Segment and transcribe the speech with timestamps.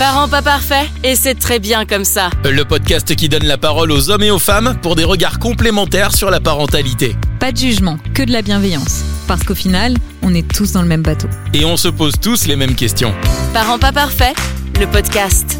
[0.00, 2.30] Parents pas parfaits, et c'est très bien comme ça.
[2.42, 6.16] Le podcast qui donne la parole aux hommes et aux femmes pour des regards complémentaires
[6.16, 7.14] sur la parentalité.
[7.38, 9.04] Pas de jugement, que de la bienveillance.
[9.28, 11.28] Parce qu'au final, on est tous dans le même bateau.
[11.52, 13.12] Et on se pose tous les mêmes questions.
[13.52, 14.34] Parents pas parfaits,
[14.80, 15.58] le podcast.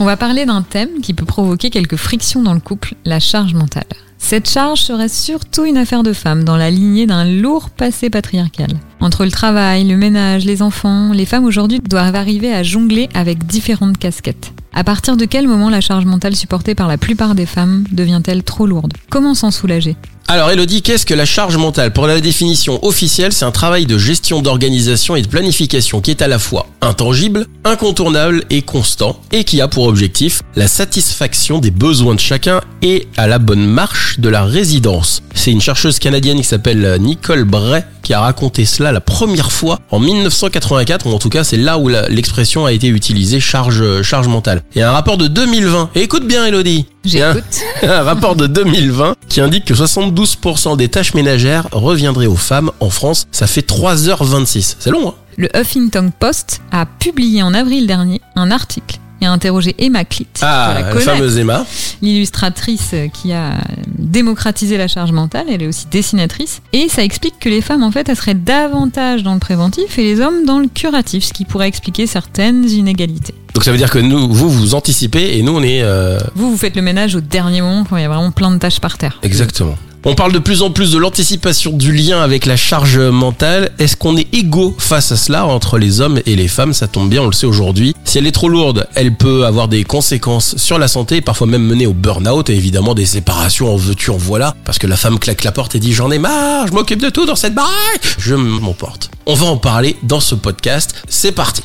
[0.00, 3.52] On va parler d'un thème qui peut provoquer quelques frictions dans le couple, la charge
[3.52, 3.84] mentale.
[4.16, 8.70] Cette charge serait surtout une affaire de femme dans la lignée d'un lourd passé patriarcal.
[9.04, 13.46] Entre le travail, le ménage, les enfants, les femmes aujourd'hui doivent arriver à jongler avec
[13.46, 14.52] différentes casquettes.
[14.72, 18.42] À partir de quel moment la charge mentale supportée par la plupart des femmes devient-elle
[18.42, 18.94] trop lourde?
[19.10, 19.94] Comment s'en soulager?
[20.26, 21.92] Alors Elodie, qu'est-ce que la charge mentale?
[21.92, 26.22] Pour la définition officielle, c'est un travail de gestion d'organisation et de planification qui est
[26.22, 31.70] à la fois intangible, incontournable et constant, et qui a pour objectif la satisfaction des
[31.70, 35.22] besoins de chacun et à la bonne marche de la résidence.
[35.34, 39.80] C'est une chercheuse canadienne qui s'appelle Nicole Bray qui a raconté cela la première fois
[39.90, 44.28] en 1984, ou en tout cas c'est là où l'expression a été utilisée, charge, charge
[44.28, 44.62] mentale.
[44.76, 47.42] A un rapport de 2020, et écoute bien Elodie, J'écoute.
[47.82, 52.70] un, un rapport de 2020 qui indique que 72% des tâches ménagères reviendraient aux femmes
[52.80, 55.14] en France, ça fait 3h26, c'est long hein.
[55.36, 60.26] Le Huffington Post a publié en avril dernier un article et a interrogé Emma Clit,
[60.42, 61.64] Ah, la fameuse Emma.
[62.02, 63.54] l'illustratrice qui a
[63.98, 67.90] démocratisé la charge mentale, elle est aussi dessinatrice, et ça explique que les femmes en
[67.90, 71.44] fait elles seraient davantage dans le préventif et les hommes dans le curatif, ce qui
[71.44, 73.34] pourrait expliquer certaines inégalités.
[73.54, 75.80] Donc ça veut dire que nous, vous, vous anticipez et nous on est...
[75.82, 78.50] euh, Vous, vous faites le ménage au dernier moment quand il y a vraiment plein
[78.50, 79.18] de tâches par terre.
[79.22, 79.76] Exactement.
[80.06, 83.70] On parle de plus en plus de l'anticipation du lien avec la charge mentale.
[83.78, 86.74] Est-ce qu'on est égaux face à cela entre les hommes et les femmes?
[86.74, 87.94] Ça tombe bien, on le sait aujourd'hui.
[88.04, 91.62] Si elle est trop lourde, elle peut avoir des conséquences sur la santé, parfois même
[91.62, 94.54] mener au burn-out et évidemment des séparations en veux-tu, en voilà.
[94.66, 97.08] Parce que la femme claque la porte et dit j'en ai marre, je m'occupe de
[97.08, 99.10] tout dans cette baraque, je m'emporte.
[99.24, 101.02] On va en parler dans ce podcast.
[101.08, 101.62] C'est parti.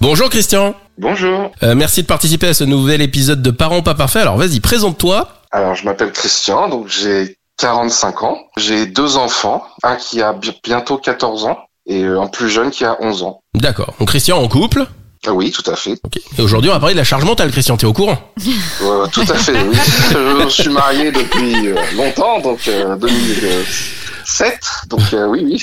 [0.00, 0.76] Bonjour Christian.
[0.98, 1.50] Bonjour.
[1.64, 4.22] Euh, merci de participer à ce nouvel épisode de Parents pas parfaits.
[4.22, 5.43] Alors vas-y, présente-toi.
[5.54, 8.38] Alors, je m'appelle Christian, donc j'ai 45 ans.
[8.56, 12.72] J'ai deux enfants, un qui a bi- bientôt 14 ans et euh, un plus jeune
[12.72, 13.40] qui a 11 ans.
[13.54, 13.94] D'accord.
[14.00, 14.84] Donc Christian en couple?
[15.26, 15.94] Ah oui, tout à fait.
[16.36, 17.76] Et aujourd'hui, on va parler de la charge mentale, Christian.
[17.76, 18.18] T'es au courant?
[18.82, 19.76] Euh, tout à fait, oui.
[20.44, 22.96] Je suis marié depuis euh, longtemps, donc euh,
[24.24, 24.60] 2007.
[24.88, 25.62] Donc euh, oui, oui.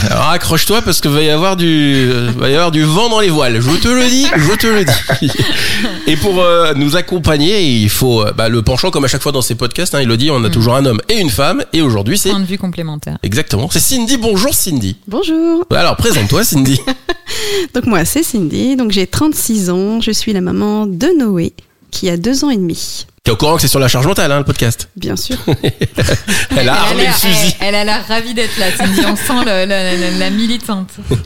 [0.10, 3.20] Alors accroche-toi parce que va y avoir du, euh, va y avoir du vent dans
[3.20, 3.60] les voiles.
[3.60, 5.30] Je te le dis, je te le dis.
[6.06, 9.32] Et pour euh, nous accompagner, il faut euh, bah, le penchant comme à chaque fois
[9.32, 9.94] dans ces podcasts.
[9.94, 11.64] Hein, il le dit, on a toujours un homme et une femme.
[11.72, 13.18] Et aujourd'hui, c'est Point de vue complémentaire.
[13.22, 13.68] exactement.
[13.70, 14.16] C'est Cindy.
[14.16, 14.96] Bonjour Cindy.
[15.06, 16.80] Bonjour, Alors présente-toi Cindy.
[17.74, 21.52] donc moi c'est Cindy, donc j'ai 36 ans, je suis la maman de Noé
[21.96, 24.30] qui a deux ans et demi, T'es au courant que c'est sur la charge mentale,
[24.30, 24.88] hein, le podcast.
[24.96, 25.36] bien sûr.
[26.56, 27.54] Elle a armé le l'air- fusil.
[27.58, 29.00] Elle, elle a l'air ravie d'être là, Cindy.
[29.04, 30.90] On sent le- la militante.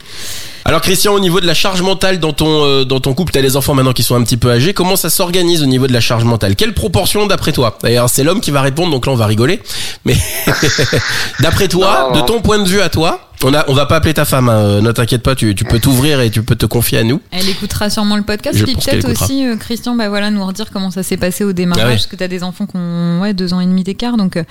[0.65, 3.41] Alors Christian, au niveau de la charge mentale dans ton euh, dans ton couple, t'as
[3.41, 4.75] les enfants maintenant qui sont un petit peu âgés.
[4.75, 6.55] Comment ça s'organise au niveau de la charge mentale?
[6.57, 7.79] Quelle proportion d'après toi?
[7.83, 9.61] D'ailleurs, c'est l'homme qui va répondre, donc là on va rigoler.
[10.05, 10.17] Mais
[11.41, 13.97] d'après toi, Non, de ton point de vue à toi, on a on va pas
[13.97, 14.49] appeler ta femme.
[14.49, 17.21] hein, ne t'inquiète pas, tu tu peux t'ouvrir et tu peux te confier à nous.
[17.31, 18.59] Elle écoutera sûrement le podcast.
[18.59, 21.53] Je Puis peut-être aussi, euh, Christian, bah voilà, nous redire comment ça s'est passé au
[21.53, 21.95] démarrage, Ah ouais.
[21.95, 24.17] parce que tu as des enfants qui ont ouais, deux ans et demi d'écart.
[24.17, 24.45] Donc euh,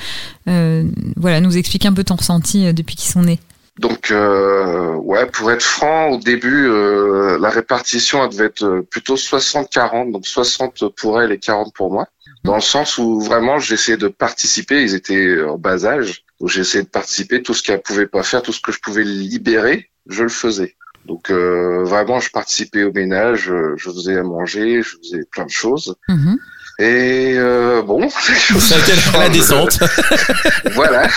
[0.49, 0.83] euh,
[1.17, 3.39] voilà, nous expliquer un peu ton ressenti euh, depuis qu'ils sont nés.
[3.79, 8.81] Donc euh, ouais, pour être franc, au début, euh, la répartition elle devait être euh,
[8.81, 12.05] plutôt 60-40, donc 60 pour elle et 40 pour moi.
[12.43, 16.83] Dans le sens où vraiment j'essayais de participer, ils étaient en bas âge, donc j'essayais
[16.83, 20.23] de participer, tout ce qu'elle pouvait pas faire, tout ce que je pouvais libérer, je
[20.23, 20.75] le faisais.
[21.05, 25.45] Donc euh, vraiment, je participais au ménage, euh, je faisais à manger, je faisais plein
[25.45, 25.95] de choses.
[26.09, 26.37] Mhm.
[26.79, 29.79] Et euh, bon, Ça a été la- descente.
[30.75, 31.07] voilà.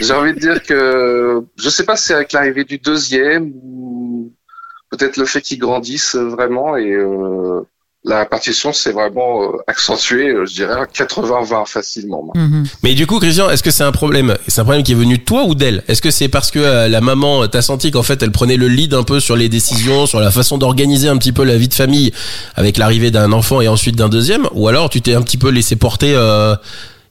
[0.00, 4.32] J'ai envie de dire que je sais pas si c'est avec l'arrivée du deuxième ou
[4.90, 7.60] peut-être le fait qu'ils grandissent vraiment et euh,
[8.06, 12.30] la répartition s'est vraiment euh, accentuée, euh, je dirais à 80-20 facilement.
[12.34, 12.64] Mhm.
[12.82, 14.36] Mais du coup, Christian, est-ce que c'est un problème?
[14.46, 15.82] C'est un problème qui est venu de toi ou d'elle?
[15.88, 18.68] Est-ce que c'est parce que euh, la maman, t'as senti qu'en fait, elle prenait le
[18.68, 21.68] lead un peu sur les décisions, sur la façon d'organiser un petit peu la vie
[21.68, 22.12] de famille
[22.56, 24.48] avec l'arrivée d'un enfant et ensuite d'un deuxième?
[24.52, 26.54] Ou alors tu t'es un petit peu laissé porter euh,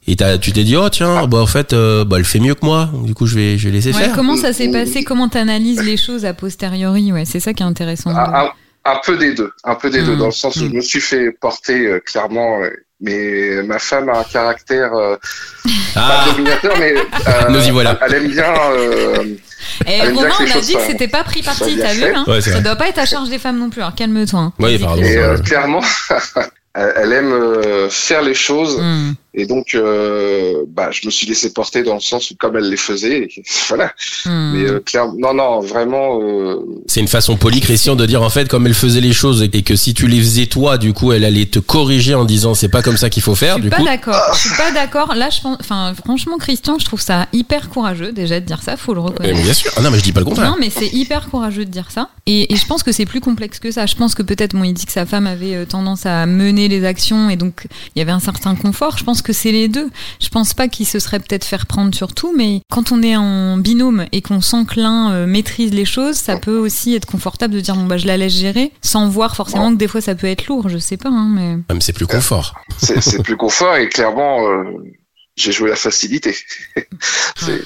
[0.05, 2.53] et t'as- tu t'es dit, oh tiens, bah en fait, euh, bah, elle fait mieux
[2.55, 4.15] que moi, du coup, je vais, je vais laisser Ouais, faire.
[4.15, 5.03] comment ça s'est passé?
[5.03, 7.11] Comment t'analyses les choses a posteriori?
[7.11, 8.11] Ouais, c'est ça qui est intéressant.
[8.11, 8.49] Un,
[8.85, 10.19] un- peu des deux, un peu des deux, Mm.
[10.19, 12.61] dans le sens où je me suis fait porter euh, clairement.
[12.61, 12.69] euh,
[13.05, 15.17] mais ma femme a un caractère euh,
[15.95, 17.99] Ah, pas dominateur, mais euh, Nous y voilà.
[18.05, 18.53] elle aime bien.
[18.71, 19.23] euh,
[19.87, 21.85] Et Elle aime bien Romain, les on a dit que c'était pas pris parti, bien
[21.85, 23.95] t'as vu hein Ouais, Ça doit pas être à charge des femmes non plus, alors
[23.95, 24.39] calme-toi.
[24.39, 24.53] hein.
[24.81, 25.01] Pardon.
[25.03, 25.81] Et euh, clairement,
[26.75, 29.13] elle aime euh, faire les choses Hmm.
[29.35, 32.69] Et donc, euh, bah, je me suis laissé porter dans le sens où comme elle
[32.69, 33.29] les faisait,
[33.67, 33.91] voilà.
[34.25, 34.51] Hmm.
[34.53, 36.57] Mais euh, clairement, non, non, vraiment, euh,
[36.87, 39.63] C'est une façon polie, Christian, de dire en fait comme elle faisait les choses et
[39.63, 42.69] que si tu les faisais toi, du coup, elle allait te corriger en disant c'est
[42.69, 43.55] pas comme ça qu'il faut faire.
[43.57, 44.21] Je suis Du pas coup, d'accord.
[44.33, 45.15] Je suis pas d'accord.
[45.15, 48.77] Là, je pense, enfin, franchement, Christian, je trouve ça hyper courageux déjà de dire ça.
[48.77, 49.35] Faut le Eh, reconnaître.
[49.35, 49.71] mais bien sûr.
[49.77, 50.49] Ah non, mais je dis pas le contraire.
[50.51, 52.09] Non, mais c'est hyper courageux de dire ça.
[52.27, 53.87] Et, et je pense que c'est plus complexe que ça.
[53.87, 56.67] Je pense que peut-être, bon, il dit que sa femme avait euh, tendance à mener
[56.67, 57.65] les actions et donc
[57.95, 58.97] il y avait un certain confort.
[58.99, 59.89] Je pense que c'est les deux.
[60.21, 63.15] Je pense pas qu'il se serait peut-être faire prendre sur tout, mais quand on est
[63.15, 67.05] en binôme et qu'on sent que l'un euh, maîtrise les choses, ça peut aussi être
[67.05, 70.01] confortable de dire bon bah je la laisse gérer, sans voir forcément que des fois
[70.01, 70.69] ça peut être lourd.
[70.69, 71.57] Je sais pas, hein, mais.
[71.69, 72.53] Ah, c'est plus confort.
[72.77, 74.63] c'est c'est plus confort et clairement, euh,
[75.35, 76.35] j'ai joué la facilité.
[77.35, 77.63] C'est-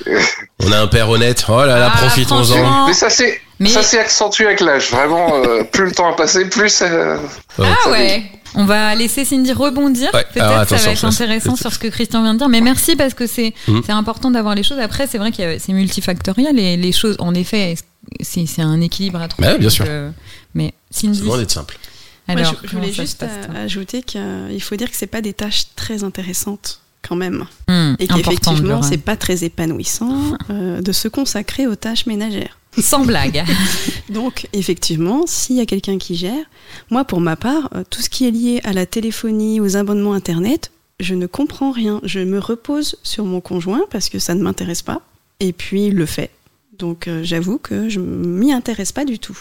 [0.60, 1.46] On a un père honnête.
[1.50, 2.88] Oh là là, Ah, profitons-en.
[2.88, 4.90] Mais ça s'est Mais ça s'est accentué avec l'âge.
[4.92, 7.18] Vraiment, euh, plus le temps a passé, plus euh,
[7.60, 8.24] Ah ouais.
[8.56, 10.10] On va laisser Cindy rebondir.
[10.14, 12.50] Ouais, Peut-être alors ça va être c'est- intéressant sur ce que Christian vient de dire.
[12.50, 13.84] Mais merci parce que c'est Mhm.
[13.86, 14.80] c'est important d'avoir les choses.
[14.80, 17.76] Après, c'est vrai qu'il y a- c'est multifactoriel et les choses, en effet,
[18.22, 19.50] c'est c'est un équilibre à trouver.
[19.50, 19.84] Ouais, bien sûr.
[19.86, 20.10] Donc, euh,
[20.56, 21.78] mais Cindy, C'est loin d'être simple.
[22.30, 26.04] alors, je, voulais juste passe, ajouter qu'il faut dire que c'est pas des tâches très
[26.06, 27.46] intéressantes quand même.
[27.68, 32.58] Hmm, Et qu'effectivement, c'est pas très épanouissant euh, de se consacrer aux tâches ménagères.
[32.78, 33.44] Sans blague.
[34.10, 36.46] Donc, effectivement, s'il y a quelqu'un qui gère,
[36.92, 40.14] moi, pour ma part, euh, tout ce qui est lié à la téléphonie, aux abonnements
[40.14, 42.00] Internet, je ne comprends rien.
[42.04, 45.02] Je me repose sur mon conjoint parce que ça ne m'intéresse pas.
[45.40, 46.32] Et puis, il le fait.
[46.78, 49.38] Donc, euh, j'avoue que je m'y intéresse pas du tout.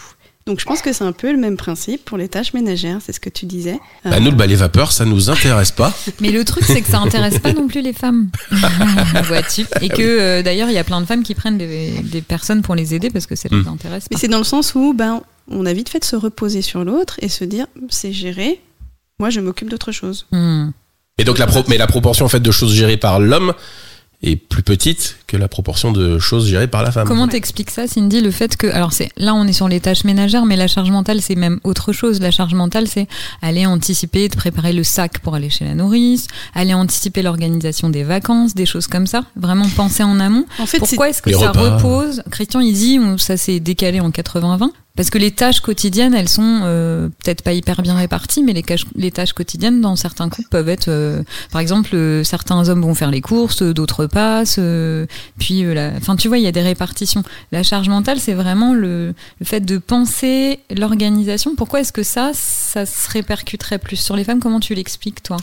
[0.47, 3.11] Donc, je pense que c'est un peu le même principe pour les tâches ménagères, c'est
[3.13, 3.79] ce que tu disais.
[4.05, 5.93] Euh, Bah, nous, le balai vapeur, ça nous intéresse pas.
[6.21, 8.29] Mais le truc, c'est que ça intéresse pas non plus les femmes.
[9.27, 12.21] Vois-tu Et que euh, d'ailleurs, il y a plein de femmes qui prennent des, des
[12.21, 13.67] personnes pour les aider parce que ça les Hmm.
[13.69, 14.19] intéresse Mais pas.
[14.21, 17.15] c'est dans le sens où ben, on a vite fait de se reposer sur l'autre
[17.21, 18.61] et se dire c'est géré,
[19.19, 20.27] moi je m'occupe d'autre chose.
[20.31, 20.69] Hmm.
[21.17, 23.53] Et donc, la pro- mais la proportion en fait de choses gérées par l'homme
[24.23, 27.07] est plus petite que la proportion de choses gérées par la femme.
[27.07, 30.05] Comment t'expliques ça, Cindy, le fait que, alors c'est, là on est sur les tâches
[30.05, 32.19] ménagères, mais la charge mentale c'est même autre chose.
[32.19, 33.07] La charge mentale c'est
[33.43, 36.25] aller anticiper, de préparer le sac pour aller chez la nourrice,
[36.55, 39.21] aller anticiper l'organisation des vacances, des choses comme ça.
[39.35, 40.45] Vraiment penser en amont.
[40.57, 41.77] En fait, c'est Pourquoi est-ce que Les ça repas.
[41.77, 42.23] repose?
[42.31, 44.69] Christian, il dit, ça s'est décalé en 80-20.
[44.97, 49.11] Parce que les tâches quotidiennes, elles sont euh, peut-être pas hyper bien réparties, mais les,
[49.11, 51.21] tâches quotidiennes dans certains couples peuvent être, euh,
[51.51, 55.05] par exemple, euh, certains hommes vont faire les courses, euh, d'autres passent, euh,
[55.37, 55.91] puis, euh, la...
[55.97, 57.21] enfin, tu vois, il y a des répartitions.
[57.51, 61.55] La charge mentale, c'est vraiment le, le fait de penser l'organisation.
[61.55, 64.39] Pourquoi est-ce que ça, ça se répercuterait plus sur les femmes?
[64.39, 65.37] Comment tu l'expliques, toi?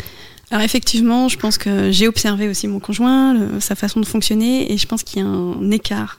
[0.50, 4.78] Alors effectivement, je pense que j'ai observé aussi mon conjoint, sa façon de fonctionner, et
[4.78, 6.18] je pense qu'il y a un écart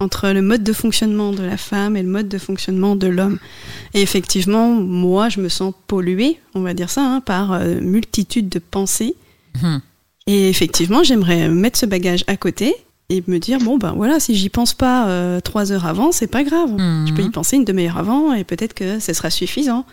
[0.00, 3.38] entre le mode de fonctionnement de la femme et le mode de fonctionnement de l'homme.
[3.94, 8.48] Et effectivement, moi, je me sens polluée, on va dire ça, hein, par euh, multitude
[8.48, 9.16] de pensées.
[9.60, 9.80] Mhm.
[10.28, 12.76] Et effectivement, j'aimerais mettre ce bagage à côté
[13.08, 16.26] et me dire bon ben voilà, si j'y pense pas euh, trois heures avant, c'est
[16.28, 16.70] pas grave.
[17.06, 17.32] Je peux y Mhm.
[17.32, 19.84] penser une demi-heure avant et peut-être que ce sera suffisant.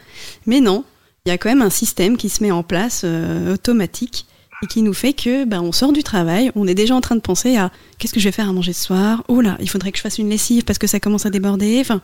[0.46, 0.84] Mais non,
[1.26, 4.28] il y a quand même un système qui se met en place euh, automatique
[4.64, 7.16] et qui nous fait que ben, on sort du travail, on est déjà en train
[7.16, 9.24] de penser à qu'est-ce que je vais faire à manger ce soir?
[9.28, 11.78] Oh là, il faudrait que je fasse une lessive parce que ça commence à déborder.
[11.82, 12.02] Enfin,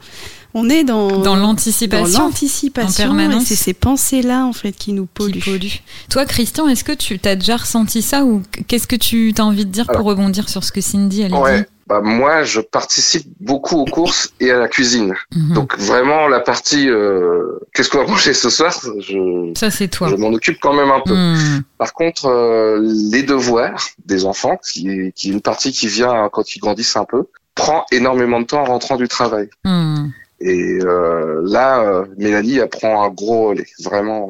[0.53, 2.19] on est dans, Dans l'anticipation.
[2.25, 2.89] l'anticipation.
[2.89, 3.43] en permanence.
[3.43, 5.39] et C'est ces pensées-là en fait qui nous qui polluent.
[5.43, 5.71] pollue.
[6.09, 9.65] Toi, Christian, est-ce que tu as déjà ressenti ça ou qu'est-ce que tu as envie
[9.65, 11.61] de dire pour rebondir sur ce que Cindy elle ouais.
[11.61, 11.65] dit?
[11.91, 15.13] Bah, moi, je participe beaucoup aux courses et à la cuisine.
[15.35, 15.53] Mhm.
[15.53, 20.07] Donc vraiment la partie euh, qu'est-ce qu'on va manger ce soir, je, Ça, c'est toi.
[20.07, 21.13] je m'en occupe quand même un peu.
[21.13, 21.63] Hmm.
[21.77, 22.79] Par contre, euh,
[23.11, 26.95] les devoirs des enfants, qui est, qui est une partie qui vient quand ils grandissent
[26.95, 27.25] un peu,
[27.55, 29.49] prend énormément de temps en rentrant du travail.
[29.65, 30.11] Hmm.
[30.39, 34.29] Et euh, là, Mélanie, elle prend un gros relais, vraiment.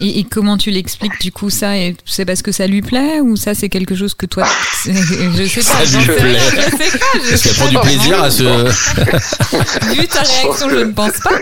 [0.00, 3.20] Et, et comment tu l'expliques du coup ça et C'est parce que ça lui plaît
[3.20, 4.44] ou ça c'est quelque chose que toi
[4.84, 6.38] je sais Ça pas, lui j'en sais plaît.
[6.38, 8.44] je sais pas, Est-ce qu'elle prend du plaisir à se.
[10.00, 11.32] Vu ta réaction, je ne pense pas.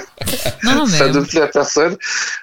[0.65, 1.97] Non Ça mais ne plaît à personne.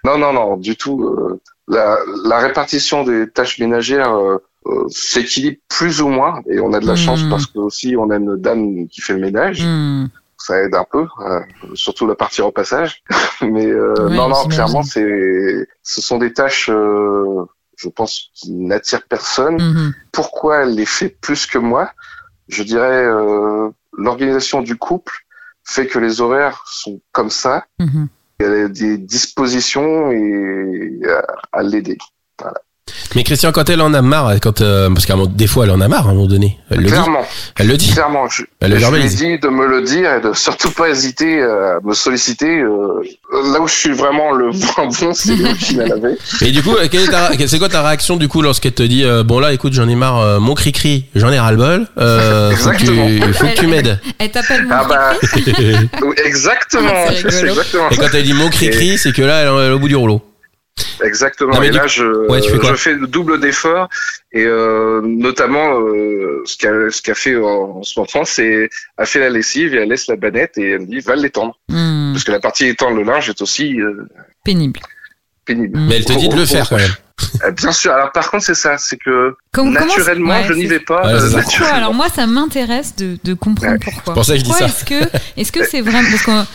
[0.05, 1.03] Non, non, non, du tout.
[1.03, 6.73] euh, la, la répartition des tâches ménagères euh, euh, s'équilibre plus ou moins, et on
[6.73, 6.97] a de la Mhm.
[6.99, 9.61] chance parce que aussi on a une dame qui fait le ménage.
[9.63, 10.05] Hmm.
[10.43, 11.39] Ça aide un peu, euh,
[11.73, 13.01] surtout la partie repassage.
[13.41, 17.45] Mais euh, non, non, clairement, c'est, ce sont des tâches, euh,
[17.77, 19.55] je pense, qui n'attirent personne.
[19.55, 19.93] Mhm.
[20.11, 21.91] Pourquoi elle les fait plus que moi?
[22.49, 25.13] Je dirais euh, l'organisation du couple
[25.63, 27.65] fait que les horaires sont comme ça.
[28.39, 31.25] Elle a des dispositions et à,
[31.59, 31.97] à l'aider.
[33.15, 35.65] Mais Christian, quand elle en a marre, quand euh, parce qu'à un moment- des fois
[35.65, 36.91] elle en a marre à un moment donné, elle le dit.
[36.91, 37.25] Clairement,
[37.57, 37.91] Elle le dit.
[37.91, 38.27] clairement.
[38.27, 40.89] Je, Elle le je lui ai dit de me le dire et de surtout pas
[40.89, 42.59] hésiter euh, à me solliciter.
[42.59, 43.01] euh,
[43.53, 46.17] là où je suis vraiment le moins bon, c'est le final avec.
[46.41, 48.83] Et du coup, euh, quelle est ta- c'est quoi ta réaction du coup lorsqu'elle te
[48.83, 51.57] dit euh, bon là, écoute, j'en ai marre, euh, mon cri-cri, j'en ai ras le
[51.57, 53.33] bol, euh, faut que tu, Exactement.
[53.33, 53.99] faut que tu m'aides.
[54.19, 55.75] Elle t'appelle mon Ah bah, cri-cri
[56.25, 56.89] exactement.
[56.93, 57.89] Ah, exactement.
[57.91, 59.95] Et quand elle dit mon cri-cri, c'est que là, elle, elle est au bout du
[59.95, 60.21] rouleau.
[61.03, 61.53] Exactement.
[61.53, 63.89] Non, mais et du là, je, Ouais, fais je fais le double d'effort
[64.31, 69.05] et euh, notamment euh, ce qu'a ce qu'a fait en, en ce moment, c'est elle
[69.05, 72.13] fait la lessive et elle laisse la banette et elle me dit va l'étendre Hmm,
[72.13, 74.07] parce que la partie étendre le linge est aussi euh,
[74.45, 74.79] Pénible.
[75.45, 75.77] pénible.
[75.79, 76.91] Mais elle te dit de le faire quand même.
[77.45, 77.91] Euh, Bien sûr.
[77.91, 81.05] Alors par contre, c'est ça, c'est que Comme- naturellement, ouais, je n'y vais pas.
[81.05, 81.67] Ouais, euh, Pourquoi?
[81.67, 83.79] Alors moi, ça m'intéresse de, de comprendre Ouais.
[83.79, 84.03] pourquoi.
[84.05, 84.73] C'est pour ça que je dis Pourquoi ça.
[84.75, 86.47] Est-ce que est-ce que c'est vraiment parce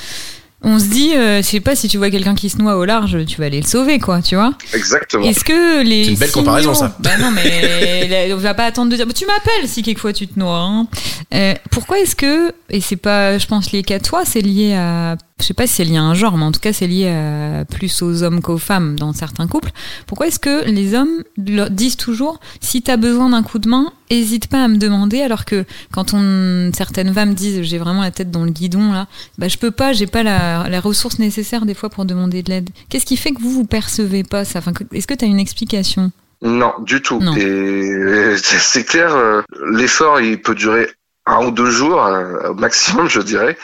[0.63, 2.85] on se dit, euh, je sais pas, si tu vois quelqu'un qui se noie au
[2.85, 5.25] large, tu vas aller le sauver, quoi, tu vois Exactement.
[5.25, 6.97] Est-ce que les C'est une belle signaux- comparaison, ça.
[6.99, 9.07] Bah non, mais on va pas attendre de dire.
[9.07, 10.59] Bah, tu m'appelles si quelquefois tu te noies.
[10.59, 10.89] hein.
[11.35, 15.17] Euh, pourquoi est-ce que et c'est pas, je pense lié qu'à toi, c'est lié à,
[15.41, 17.09] je sais pas si c'est lié à un genre, mais en tout cas c'est lié
[17.09, 19.71] à, plus aux hommes qu'aux femmes dans certains couples.
[20.07, 24.49] Pourquoi est-ce que les hommes disent toujours, si t'as besoin d'un coup de main, hésite
[24.49, 28.31] pas à me demander, alors que quand on certaines femmes disent, j'ai vraiment la tête
[28.31, 29.07] dans le guidon là,
[29.39, 32.51] bah je peux pas, j'ai pas la, la ressource nécessaire des fois pour demander de
[32.51, 32.71] l'aide.
[32.89, 34.59] Qu'est-ce qui fait que vous vous percevez pas ça?
[34.61, 36.11] Enfin, Est-ce que tu as une explication?
[36.43, 37.19] Non, du tout.
[37.19, 37.35] Non.
[37.35, 39.43] Et c'est c'est clair, euh,
[39.73, 40.89] l'effort il peut durer
[41.27, 43.57] un ou deux jours euh, au maximum, je dirais.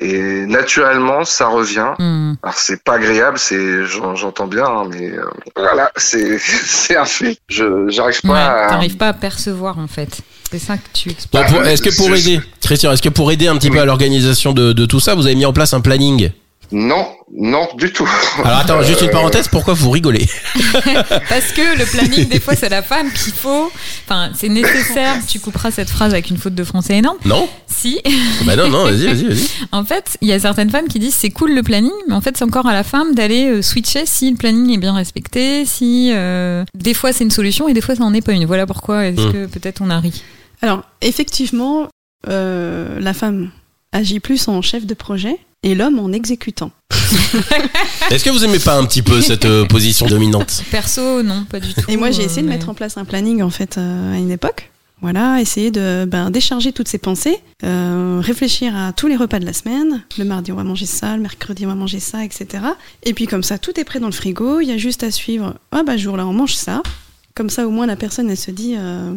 [0.00, 1.92] Et naturellement, ça revient.
[1.98, 2.34] Hmm.
[2.42, 5.24] Alors c'est pas agréable, c'est j'en- j'entends bien, hein, mais euh,
[5.56, 7.36] voilà, c'est c'est un fait.
[7.48, 8.66] Je j'arrive Ouais, pas.
[8.66, 8.68] à...
[8.68, 10.20] T'arrives pas à percevoir en fait.
[10.50, 11.46] C'est ça que tu expliques.
[11.48, 14.52] pour- est-ce que pour aider, Christian, est-ce que pour aider un petit peu à l'organisation
[14.52, 16.30] de, de tout ça, vous avez mis en place un planning?
[16.70, 18.08] Non, non, du tout.
[18.44, 20.26] Alors attends, juste une Euh, parenthèse, pourquoi vous rigolez?
[21.28, 23.70] Parce que le planning, des fois, c'est la femme qu'il faut.
[24.06, 25.14] Enfin, c'est nécessaire.
[25.26, 27.16] Tu couperas cette phrase avec une faute de français énorme.
[27.24, 28.00] Non Si.
[28.44, 29.48] Bah non, non, vas-y, vas-y, vas-y.
[29.72, 32.20] En fait, il y a certaines femmes qui disent c'est cool le planning, mais en
[32.20, 35.64] fait, c'est encore à la femme d'aller euh, switcher si le planning est bien respecté,
[35.64, 38.44] si euh, des fois c'est une solution et des fois ça n'en est pas une.
[38.44, 39.32] Voilà pourquoi est-ce Mm.
[39.32, 40.22] que peut-être on a ri.
[40.62, 41.88] Alors, effectivement,
[42.28, 43.50] euh, la femme
[43.92, 46.70] agit plus en chef de projet et l'homme en exécutant.
[48.10, 50.62] Est-ce que vous aimez pas un petit peu cette euh, position dominante?
[50.70, 51.82] Perso, non, pas du tout.
[51.88, 54.14] Et moi, j'ai euh, essayé de mais- mettre en place un planning en fait euh,
[54.14, 54.70] à une époque.
[55.00, 59.44] Voilà, essayer de ben, décharger toutes ces pensées, euh, réfléchir à tous les repas de
[59.46, 60.02] la semaine.
[60.18, 62.64] Le mardi, on va manger ça, le mercredi, on va manger ça, etc.
[63.04, 64.60] Et puis comme ça, tout est prêt dans le frigo.
[64.60, 65.54] Il y a juste à suivre.
[65.70, 66.82] Ah bah, ce jour-là, on mange ça.
[67.38, 69.12] Comme ça, au moins, la personne, elle se dit euh,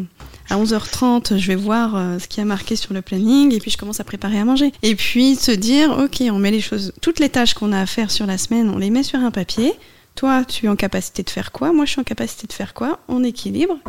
[0.48, 3.72] à 11h30, je vais voir euh, ce qui a marqué sur le planning, et puis
[3.72, 4.72] je commence à préparer à manger.
[4.84, 7.88] Et puis se dire, ok, on met les choses, toutes les tâches qu'on a à
[7.88, 9.74] faire sur la semaine, on les met sur un papier.
[10.14, 11.74] Toi, tu es en capacité de faire quoi?
[11.74, 13.00] Moi, je suis en capacité de faire quoi?
[13.08, 13.80] On équilibre.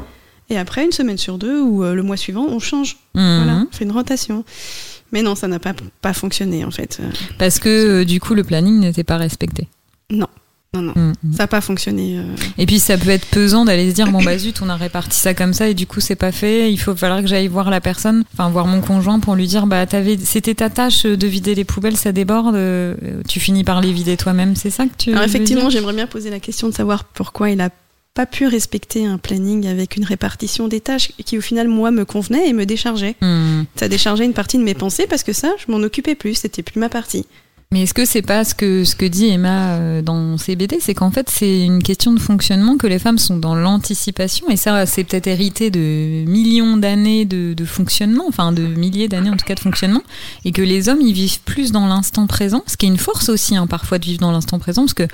[0.49, 2.97] Et après, une semaine sur deux ou euh, le mois suivant, on change.
[3.15, 3.37] Mhm.
[3.37, 4.47] Voilà, on fait une rotation.
[5.12, 7.03] Mais non, ça n'a pas, pas fonctionné en fait.
[7.39, 9.69] Parce que euh, du coup, le planning n'était pas respecté.
[10.09, 10.29] Non,
[10.75, 10.93] non, non.
[10.97, 11.14] Mhm.
[11.33, 12.19] Ça n'a pas fonctionné.
[12.19, 12.23] euh.
[12.57, 15.19] Et puis ça peut être pesant d'aller se dire bon bah zut on a réparti
[15.19, 17.69] ça comme ça et du coup c'est pas fait il faut falloir que j'aille voir
[17.69, 21.26] la personne enfin voir mon conjoint pour lui dire bah t'avais c'était ta tâche de
[21.26, 22.95] vider les poubelles ça déborde euh,
[23.29, 26.07] tu finis par les vider toi-même c'est ça que tu Alors veux effectivement, j'aimerais bien
[26.07, 27.69] poser la question de savoir pourquoi il a
[28.14, 32.05] pas pu respecter un planning avec une répartition des tâches qui au final moi me
[32.05, 33.17] convenait et me déchargeait.
[33.23, 33.62] Hmm.
[33.76, 36.62] Ça déchargeait une partie de mes pensées parce que ça, je m'en occupais plus, c'était
[36.62, 37.25] plus ma partie.
[37.73, 40.76] Mais est-ce que c'est pas ce que, ce que dit Emma euh, dans ses BD
[40.79, 44.50] C'est qu'en fait, c'est une question de fonctionnement que les femmes sont dans l'anticipation.
[44.50, 49.38] Et ça, c'est peut-être hérité de millions d'années de, fonctionnement, enfin de milliers d'années en
[49.38, 50.02] tout cas de fonctionnement.
[50.45, 52.62] Et que les hommes, ils vivent plus dans l'instant présent.
[52.67, 54.83] Ce qui est une force aussi, hein, parfois, de vivre dans l'instant présent.
[54.83, 55.09] Parce que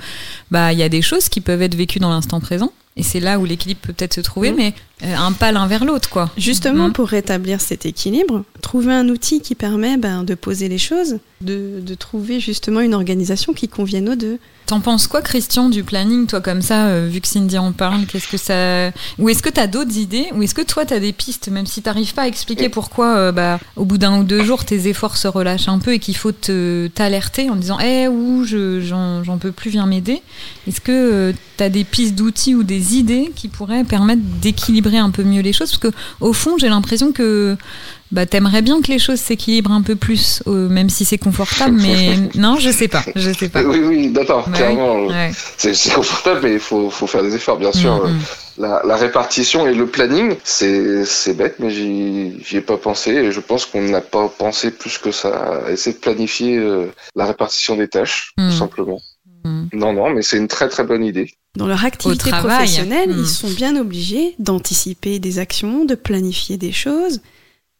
[0.51, 2.73] bah il y a des choses qui peuvent être vécues dans l'instant présent.
[2.97, 4.57] Et c'est là où l'équilibre peut peut-être se trouver, Mhm.
[4.57, 6.29] mais euh, un pas l'un vers l'autre, quoi.
[6.37, 6.93] Justement, Mhm.
[6.93, 11.79] pour rétablir cet équilibre, trouver un outil qui permet ben, de poser les choses, de,
[11.81, 14.37] de trouver justement une organisation qui convienne aux deux.
[14.69, 18.05] T'en penses quoi, Christian, du planning, toi, comme ça, euh, vu que Cindy en parle
[18.05, 18.91] Qu'est-ce que ça.
[19.17, 21.81] Ou est-ce que t'as d'autres idées Ou est-ce que toi, t'as des pistes, même si
[21.81, 25.17] t'arrives pas à expliquer pourquoi, euh, bah, au bout d'un ou deux jours, tes efforts
[25.17, 29.23] se relâchent un peu et qu'il faut te- t'alerter en disant Eh, ou je, j'en,
[29.23, 30.21] j'en peux plus, viens m'aider
[30.67, 35.09] Est-ce que euh, t'as des pistes d'outils ou des idées qui pourraient permettre d'équilibrer un
[35.09, 35.71] peu mieux les choses?
[35.71, 37.57] Parce que, au fond, j'ai l'impression que.
[38.11, 41.77] Bah, t'aimerais bien que les choses s'équilibrent un peu plus, euh, même si c'est confortable,
[41.79, 43.61] mais non, je sais pas, je sais pas.
[43.61, 45.05] Oui, oui, d'accord, clairement.
[45.05, 45.31] ouais.
[45.57, 48.07] C'est confortable, mais il faut, faut faire des efforts, bien sûr.
[48.07, 48.19] Mm, mm.
[48.57, 53.11] La, la répartition et le planning, c'est c'est bête, mais j'y j'y ai pas pensé.
[53.11, 56.87] Et je pense qu'on n'a pas pensé plus que ça à essayer de planifier euh,
[57.15, 58.49] la répartition des tâches, Mm.
[58.49, 58.99] tout simplement.
[59.45, 59.65] Mm.
[59.73, 61.31] Non, non, mais c'est une très très bonne idée.
[61.55, 67.21] dans leur activité professionnelle, ils sont bien obligés d'anticiper des actions, de planifier des choses.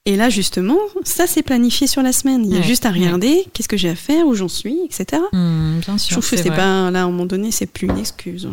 [0.06, 2.44] Et là, justement, ça, c'est planifié sur la semaine.
[2.46, 4.78] Il y a Ouais, juste à regarder qu'est-ce que j'ai à faire, où j'en suis,
[4.86, 5.22] etc.
[5.34, 6.18] Hmm, bien Je sûr.
[6.18, 8.48] trouve que c'est pas, là, à un moment donné, c'est plus une excuse.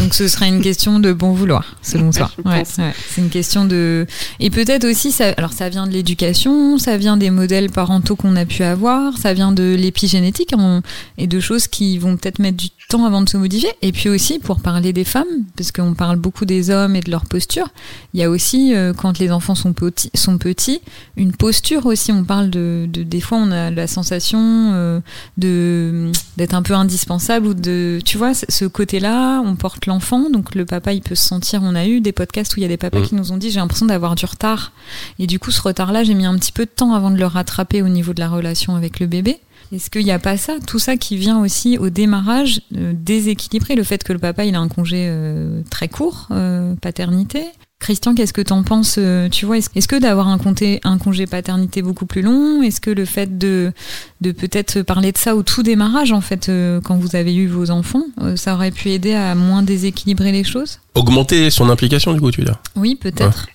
[0.00, 2.30] Donc ce serait une question de bon vouloir, selon toi.
[2.44, 2.62] Je ouais.
[2.66, 4.06] C'est une question de
[4.38, 5.30] et peut-être aussi ça.
[5.38, 9.32] Alors ça vient de l'éducation, ça vient des modèles parentaux qu'on a pu avoir, ça
[9.32, 10.82] vient de l'épigénétique on-
[11.18, 13.70] et de choses qui vont peut-être mettre du temps avant de se modifier.
[13.82, 15.24] Et puis aussi pour parler des femmes,
[15.56, 17.68] parce qu'on parle beaucoup des hommes et de leur posture.
[18.14, 20.80] Il y a aussi euh, quand les enfants sont petits, sont petits,
[21.16, 22.12] une posture aussi.
[22.12, 24.38] On parle de, de des fois on a la sensation
[24.74, 25.00] euh,
[25.38, 30.54] de d'être un peu indispensable ou de tu vois ce côté-là on porte l'enfant donc
[30.54, 32.68] le papa il peut se sentir on a eu des podcasts où il y a
[32.68, 33.06] des papas Mhm.
[33.06, 34.72] qui nous ont dit j'ai l'impression d'avoir du retard
[35.18, 37.26] et du coup ce retard-là j'ai mis un petit peu de temps avant de le
[37.26, 39.40] rattraper au niveau de la relation avec le bébé
[39.72, 43.74] est-ce qu'il n'y a pas ça, tout ça qui vient aussi au démarrage euh, déséquilibré,
[43.74, 47.42] le fait que le papa il a un congé euh, très court, euh, paternité?
[47.80, 50.98] Christian, qu'est-ce que t'en penses euh, Tu vois, est-ce est-ce que d'avoir un, compté- un
[50.98, 53.72] congé paternité beaucoup plus long, est-ce que le fait de,
[54.20, 56.48] de peut-être parler de ça au tout démarrage, en fait,
[56.84, 58.04] quand vous avez eu vos enfants,
[58.36, 60.78] ça aurait pu aider à moins déséquilibrer les choses?
[60.94, 62.60] Augmenter son implication, du coup, tu veux dire?
[62.76, 63.48] Oui, peut-être.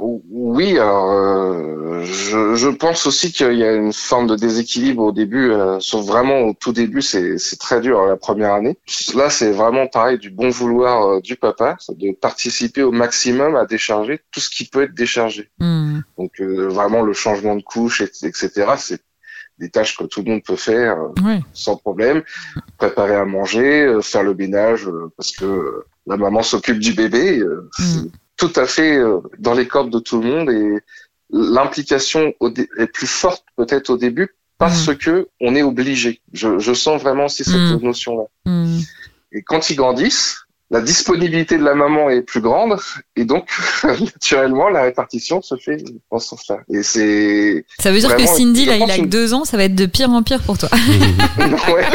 [0.00, 5.12] Oui, alors euh, je, je pense aussi qu'il y a une forme de déséquilibre au
[5.12, 8.78] début, euh, sauf vraiment au tout début, c'est très dur la première année.
[9.14, 13.66] Là, c'est vraiment pareil du bon vouloir euh, du papa, de participer au maximum à
[13.66, 15.50] décharger tout ce qui peut être déchargé.
[15.58, 16.00] Hmm.
[16.18, 18.50] Donc euh, vraiment le changement de couche, et- etc.
[18.76, 19.00] C'est
[19.58, 21.08] des tâches que tout le monde peut faire euh,
[21.52, 22.22] sans problème.
[22.78, 27.40] Préparer à manger, euh, faire le ménage, euh, parce que la maman s'occupe du bébé.
[27.40, 30.78] euh, c'est tout à fait euh, dans les cordes de tout le monde et
[31.30, 32.32] l'implication
[32.78, 36.20] est plus forte peut-être au début parce que on est obligé.
[36.32, 37.84] Je, je sens vraiment aussi cette Mm.
[37.84, 38.24] notion-là.
[38.46, 38.78] Hmm.
[39.32, 42.76] Et quand ils grandissent, la disponibilité de la maman est plus grande
[43.16, 43.48] et donc
[43.84, 46.58] naturellement la répartition se fait dans ce sens-là.
[46.72, 49.64] Et c'est Ça veut dire que Cindy, là, il a que deux ans, ça va
[49.64, 50.68] être de pire en pire pour toi.
[51.38, 51.86] ouais.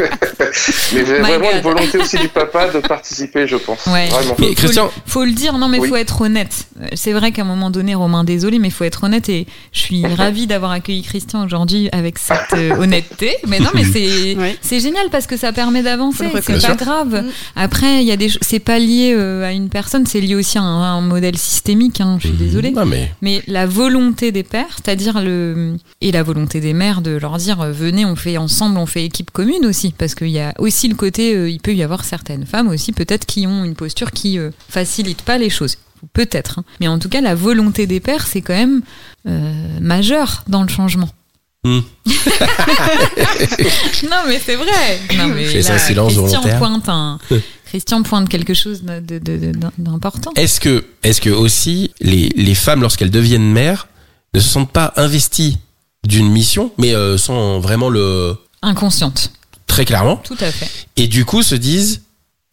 [0.94, 1.56] mais j'ai vraiment God.
[1.56, 3.86] une volonté aussi du papa de participer, je pense.
[3.88, 4.08] Ouais.
[4.10, 4.36] Vraiment.
[4.40, 5.90] Mais Christian, Faut le dire, non mais Oui.
[5.90, 6.68] faut être honnête.
[6.96, 10.06] C'est vrai qu'à un moment donné, Romain, désolé, mais faut être honnête et je suis
[10.06, 13.36] ravie d'avoir accueilli Christian aujourd'hui avec cette euh, honnêteté.
[13.48, 14.58] Mais non, mais c'est Ouais.
[14.62, 16.28] c'est génial parce que ça permet d'avancer.
[16.30, 17.24] Faut C'est pas grave.
[17.24, 17.30] Mm.
[17.56, 20.58] Après, il y a des, c'est pas lié euh, à une personne, c'est lié aussi
[20.58, 22.02] à un, à un modèle systémique.
[22.02, 22.72] Hein, je suis désolée.
[22.72, 27.12] Non, mais Mais la volonté des pères, c'est-à-dire le et la volonté des mères de
[27.12, 30.40] leur dire euh, venez, on fait ensemble, on fait équipe commune aussi, parce qu'il y
[30.40, 33.64] a aussi le côté, euh, il peut y avoir certaines femmes aussi peut-être qui ont
[33.64, 35.78] une posture qui facilite pas les choses.
[36.12, 36.66] Peut-être, hein.
[36.80, 38.82] mais en tout cas la volonté des pères c'est quand même
[39.26, 41.08] euh, majeur dans le changement.
[41.64, 41.80] Hmm.
[44.10, 45.00] non mais c'est vrai.
[45.16, 46.60] Non mais là, silence Christian volontaire.
[46.60, 47.20] pointe un,
[47.74, 50.32] Christian pointe quelque chose d'important.
[50.36, 53.88] est-ce que, est-ce que aussi les, les femmes, lorsqu'elles deviennent mères,
[54.36, 55.58] ne se sentent pas investies
[56.06, 59.32] d'une mission, mais euh, sans vraiment le Inconsciente,
[59.66, 60.70] très clairement, tout à fait.
[60.98, 62.04] et du coup se disent,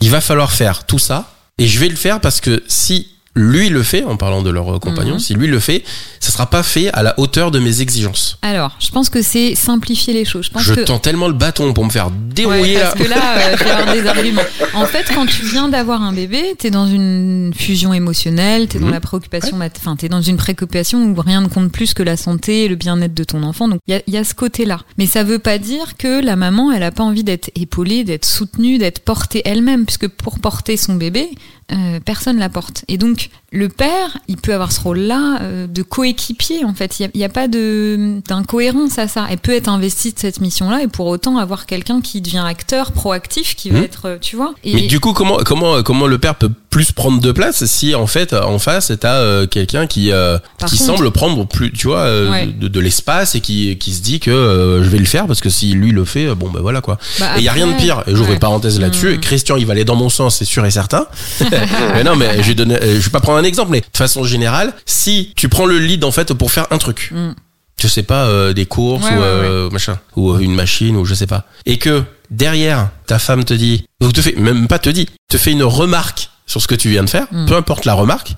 [0.00, 3.68] il va falloir faire tout ça, et je vais le faire parce que si lui
[3.68, 5.18] le fait, en parlant de leur euh, compagnon, Mhm.
[5.20, 5.84] si lui le fait,
[6.18, 8.38] ça sera pas fait à la hauteur de mes exigences.
[8.42, 10.46] Alors, je pense que c'est simplifier les choses.
[10.46, 12.80] Je pense Je que tends tellement le bâton pour me faire Ouais, dérouiller là.
[12.80, 14.42] parce que là, euh, je vais avoir des arguments.
[14.74, 18.86] En fait, quand tu viens d'avoir un bébé, t'es dans une fusion émotionnelle, t'es dans
[18.86, 18.92] Mhm.
[18.92, 22.16] la préoccupation, mat- enfin, t'es dans une préoccupation où rien ne compte plus que la
[22.16, 23.68] santé et le bien-être de ton enfant.
[23.68, 24.80] Donc, il y y a ce côté-là.
[24.98, 28.24] Mais ça veut pas dire que la maman, elle a pas envie d'être épaulée, d'être
[28.24, 31.28] soutenue, d'être portée elle-même, puisque pour porter son bébé,
[31.72, 32.84] euh, personne la porte.
[32.88, 37.00] Et donc, le père, il peut avoir ce rôle-là euh, de coéquipier, en fait.
[37.00, 39.26] Il n'y a, pas de d'incohérence à ça.
[39.30, 42.92] Elle peut être investie de cette mission-là et pour autant avoir quelqu'un qui devient acteur,
[42.92, 43.84] proactif, qui va Mhm.
[43.84, 44.54] être, euh, tu vois.
[44.64, 47.96] Et Mais du coup, comment comment comment le père peut plus prendre de place si
[47.96, 51.88] en fait en face t'as euh, quelqu'un qui euh, qui contre- semble prendre plus tu
[51.88, 52.46] vois euh, Ouais.
[52.46, 55.40] de, de l'espace et qui qui se dit que euh, je vais le faire parce
[55.40, 56.98] que si lui le fait bon ben voilà quoi.
[57.18, 58.04] bah, et il y a rien de pire.
[58.06, 58.34] Et j'ouvre Ouais.
[58.34, 59.14] une parenthèse là-dessus.
[59.14, 59.20] Mhm.
[59.20, 61.06] Christian, il va aller dans mon sens, c'est sûr et certain.
[61.94, 63.96] mais non, mais je vais donner, euh, je vais pas prendre un exemple, mais de
[63.96, 67.32] façon générale, si tu prends le lead en fait pour faire un truc, Mm.
[67.80, 70.96] je sais pas, euh, des courses Ouais, ou ouais, euh, machin, ou euh, une machine
[70.96, 74.68] ou je sais pas, et que derrière ta femme te dit, ou te fait, même
[74.68, 77.46] pas te dit, te fait une remarque sur ce que tu viens de faire, Mm.
[77.46, 78.34] peu importe la remarque,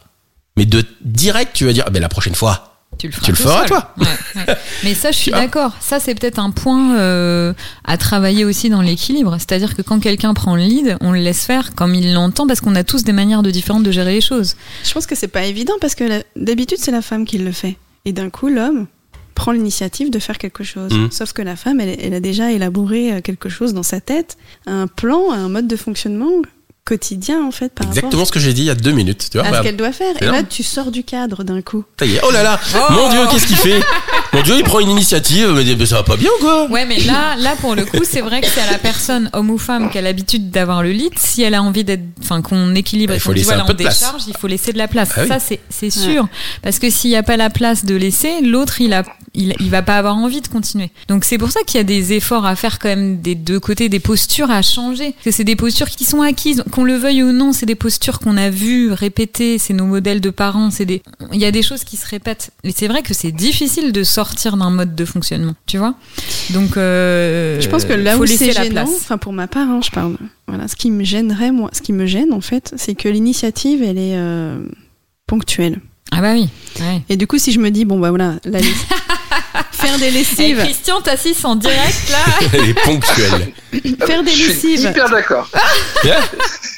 [0.57, 2.72] mais de direct tu vas dire, ah ben la prochaine fois,
[3.03, 3.67] Tu le feras, Tu le tout feras, seul.
[3.69, 3.95] toi.
[3.99, 4.07] Ouais,
[4.47, 4.55] ouais.
[4.85, 5.73] Mais ça, je suis d'accord.
[5.81, 7.53] Ça, c'est peut-être un point euh,
[7.85, 9.35] à travailler aussi dans l'équilibre.
[9.41, 12.61] C'est-à-dire que quand quelqu'un prend le lead, on le laisse faire comme il l'entend parce
[12.61, 14.55] qu'on a tous des manières de différentes de gérer les choses.
[14.85, 17.51] Je pense que c'est pas évident parce que la- d'habitude c'est la femme qui le
[17.51, 17.77] fait.
[18.05, 18.87] Et d'un coup l'homme
[19.35, 20.93] prend l'initiative de faire quelque chose.
[20.93, 21.11] Mhm.
[21.11, 24.37] Sauf que la femme, elle, elle a déjà élaboré euh, quelque chose dans sa tête,
[24.67, 26.31] un plan, un mode de fonctionnement
[26.85, 29.29] quotidien en fait par Exactement ce que j'ai dit il y a deux minutes.
[29.31, 30.15] Tu vois, à bah, ce qu'elle doit faire.
[30.21, 31.85] Et là, tu sors du cadre d'un coup.
[31.99, 32.21] ça y est.
[32.27, 33.81] Oh là là, mon Dieu, qu'est-ce qu'il fait?
[34.35, 36.67] Mon Dieu, il prend une initiative, mais mais ça va pas bien ou quoi?
[36.71, 39.51] Ouais, mais là, là pour le coup, c'est vrai que c'est à la personne, homme
[39.51, 41.13] ou femme, qui a l'habitude d'avoir le lead.
[41.19, 43.73] Si elle a envie d'être, enfin, qu'on équilibre, Il et faut laisser voilà, un peu
[43.73, 44.01] on de place.
[44.01, 45.11] décharge, il faut laisser de la place.
[45.17, 45.29] Ah oui.
[45.29, 46.29] Ça, c'est, c'est sûr.
[46.63, 49.03] Parce que s'il n'y a pas la place de laisser, l'autre, il a,
[49.35, 50.91] il, il va pas avoir envie de continuer.
[51.09, 53.61] Donc c'est pour ça qu'il y a des efforts à faire quand même des deux
[53.61, 55.13] côtés, des postures à changer.
[55.13, 57.77] Parce que c'est des postures qui sont acquises, qu'on le veuille ou non, c'est des
[57.77, 61.53] postures qu'on a vues répétées, c'est nos modèles de parents, c'est des, il y a
[61.53, 62.51] des choses qui se répètent.
[62.65, 65.95] Et c'est vrai que c'est difficile de sortir d'un mode de fonctionnement, tu vois.
[66.51, 69.91] Donc, euh, Je pense que là où c'est gênant, enfin pour ma part, hein, je
[69.91, 70.17] parle.
[70.49, 73.83] Voilà, ce qui me gênerait moi, ce qui me gêne en fait, c'est que l'initiative
[73.83, 74.59] elle est euh,
[75.29, 75.81] ponctuelle.
[76.11, 76.49] Ah bah oui.
[76.81, 77.03] Ouais.
[77.09, 78.87] Et du coup, si je me dis bon bah voilà, la liste-
[79.87, 82.49] faire des Et lessives, Christian, t'assistes en direct là.
[82.55, 83.53] Elle est ponctuelle.
[84.07, 84.91] faire des Je suis lessives.
[84.91, 85.51] hyper d'accord.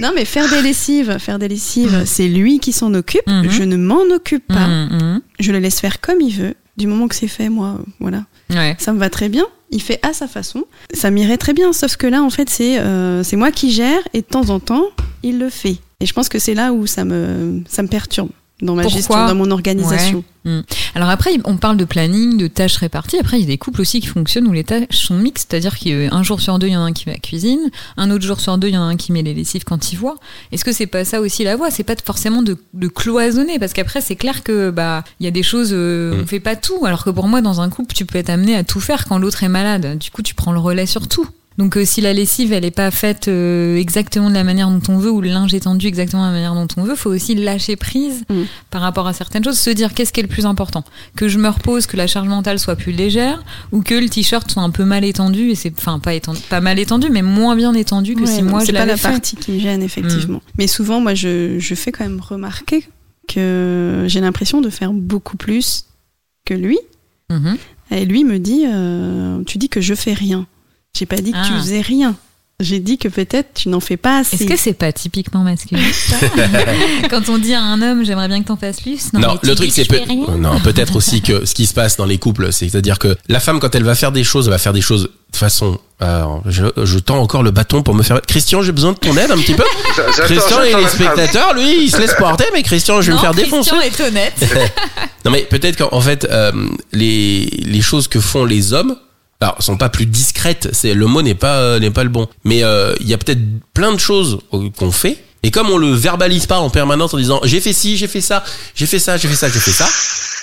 [0.00, 2.06] Non mais faire des lessives, faire des lessives, Mm.
[2.06, 3.26] c'est lui qui s'en occupe.
[3.28, 3.48] Mhm.
[3.50, 4.64] Je ne m'en occupe pas.
[4.64, 5.20] Hum.
[5.38, 6.54] Je le laisse faire comme il veut.
[6.76, 8.24] Du moment que c'est fait, moi, voilà.
[8.50, 8.74] Ouais.
[8.80, 9.44] ça me va très bien.
[9.70, 10.64] Il fait à sa façon.
[10.92, 11.72] Ça m'irait très bien.
[11.72, 14.58] Sauf que là, en fait, c'est euh, c'est moi qui gère et de temps en
[14.58, 14.86] temps,
[15.22, 15.76] il le fait.
[16.00, 18.30] Et je pense que c'est là où ça me, ça me perturbe
[18.62, 20.22] dans ma Pourquoi gestion, dans mon organisation.
[20.94, 23.16] Alors après, on parle de planning, de tâches réparties.
[23.18, 25.78] Après, il y a des couples aussi qui fonctionnent où les tâches sont mixtes, c'est-à-dire
[25.78, 28.10] qu'un jour sur deux, il y en a un qui va à la cuisine, un
[28.10, 29.96] autre jour sur deux, il y en a un qui met les lessives quand il
[29.96, 30.16] voit.
[30.52, 31.70] Est-ce que c'est pas ça aussi la voie?
[31.70, 35.32] C'est pas forcément de, de cloisonner, parce qu'après, c'est clair que bah il y a
[35.32, 36.20] des choses, euh, Mm.
[36.22, 36.84] on fait pas tout.
[36.84, 39.18] Alors que pour moi, dans un couple, tu peux être amené à tout faire quand
[39.18, 39.98] l'autre est malade.
[39.98, 41.26] Du coup, tu prends le relais sur tout.
[41.56, 44.80] Donc euh, si la lessive elle est pas faite euh, exactement de la manière dont
[44.92, 47.10] on veut ou le linge est tendu exactement de la manière dont on veut, faut
[47.10, 48.42] aussi lâcher prise Mm.
[48.70, 50.82] par rapport à certaines choses, se dire qu'est-ce qui est le plus important,
[51.16, 54.50] que je me repose, que la charge mentale soit plus légère ou que le t-shirt
[54.50, 57.54] soit un peu mal étendu et c'est enfin pas étendu, pas mal étendu mais moins
[57.56, 59.08] bien étendu que Ouais, si moi je c'est pas la fait.
[59.08, 59.12] Mm.
[59.12, 60.42] partie qui me gêne, effectivement.
[60.58, 62.84] Mais souvent, moi, je, je fais quand même remarquer
[63.28, 65.84] que j'ai l'impression de faire beaucoup plus
[66.44, 66.78] que lui.
[67.30, 67.56] Mhm.
[67.90, 70.46] Et lui me dit, euh, tu dis que je fais rien.
[70.96, 71.59] J'ai pas dit que tu Ah.
[71.61, 72.14] faisais rien.
[72.61, 74.37] J'ai dit que peut-être tu n'en fais pas assez.
[74.37, 76.16] Est-ce que c'est pas typiquement masculin ça
[77.11, 79.72] Quand on dit à un homme j'aimerais bien que t'en fasses plus Non, le truc
[79.72, 79.98] c'est peut-
[80.38, 83.59] non peut-être aussi que ce qui se passe dans les couples, c'est-à-dire que la femme
[83.59, 85.80] quand elle va faire des choses, elle va faire des choses de façon.
[85.98, 88.22] alors, je, je tends encore le bâton pour me faire.
[88.22, 89.64] Christian, j'ai besoin de ton aide un petit peu.
[90.22, 93.20] Christian et les spectateurs, lui, il se laisse porter, mais Christian, je vais non, me
[93.22, 93.87] faire Christian défoncer.
[94.04, 94.35] est honnête.
[95.24, 96.52] Non mais peut-être qu'en en fait euh,
[96.92, 98.94] les les choses que font les hommes
[99.44, 102.26] alors sont pas plus discrètes, c'est le mot n'est pas euh, n'est pas le bon.
[102.44, 103.40] Mais euh, il y a peut-être
[103.74, 107.18] plein de choses euh, qu'on fait et comme on le verbalise pas en permanence en
[107.18, 108.42] disant j'ai fait ci, j'ai fait ça,
[108.74, 109.87] j'ai fait ça, j'ai fait ça, j'ai fait ça.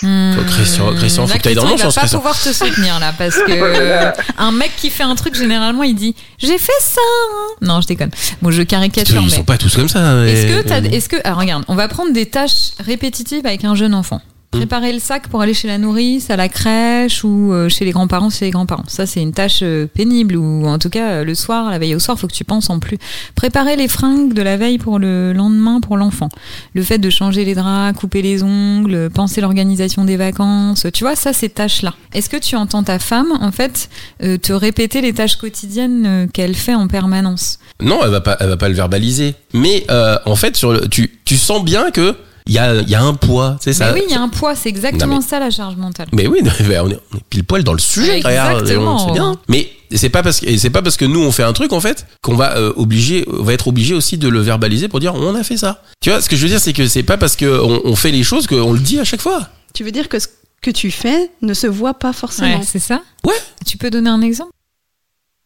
[0.02, 0.34] Hmm.
[0.34, 2.18] Faut que Christian- Christian, faut que t'ailles dans mon sens, Il va pas Christian.
[2.18, 6.14] pouvoir te soutenir là parce que un mec qui fait un truc généralement il dit
[6.38, 7.00] j'ai fait ça.
[7.00, 7.54] hein.
[7.60, 8.10] Non, je déconne.
[8.40, 9.36] Bon, je caricature Ils mais.
[9.36, 10.24] sont pas tous comme ça.
[10.26, 13.74] Est-ce mais- que est-ce que, ah, regarde, on va prendre des tâches répétitives avec un
[13.74, 14.20] jeune enfant.
[14.52, 17.90] Préparer le sac pour aller chez la nourrice, à la crèche ou euh, chez les
[17.90, 18.84] grands-parents, chez les grands-parents.
[18.86, 21.94] Ça, c'est une tâche euh, pénible ou en tout cas euh, le soir, la veille
[21.94, 22.98] au soir, faut que tu penses en plus.
[23.34, 26.28] Préparer les fringues de la veille pour le lendemain pour l'enfant.
[26.74, 30.86] Le fait de changer les draps, couper les ongles, penser l'organisation des vacances.
[30.92, 31.94] Tu vois, ça, ces tâches-là.
[32.12, 33.88] Est-ce que tu entends ta femme, en fait,
[34.22, 37.58] euh, te répéter les tâches quotidiennes qu'elle fait en permanence?
[37.80, 39.34] Non, elle va pas, elle va pas le verbaliser.
[39.54, 42.14] Mais euh, en fait, sur le, tu, tu sens bien que
[42.46, 43.92] il y a, il y a un poids, tu sais ça.
[43.92, 46.08] Mais oui, il y a un poids, c'est exactement Non, mais- ça la charge mentale.
[46.12, 48.18] Mais oui, non, mais on est, on est pile poil dans le sujet.
[48.18, 49.06] Exactement.
[49.06, 49.36] C'est bien.
[49.48, 51.80] Mais c'est pas parce que c'est pas parce que nous on fait un truc en
[51.80, 55.14] fait qu'on va euh, obliger, on va être obligé aussi de le verbaliser pour dire
[55.14, 55.82] on a fait ça.
[56.00, 57.94] Tu vois, ce que je veux dire, c'est que c'est pas parce que on, on
[57.96, 59.48] fait les choses qu'on le dit à chaque fois.
[59.74, 60.28] Tu veux dire que ce
[60.62, 62.58] que tu fais ne se voit pas forcément.
[62.58, 63.34] Ouais, c'est ça Ouais.
[63.66, 64.50] Tu peux donner un exemple?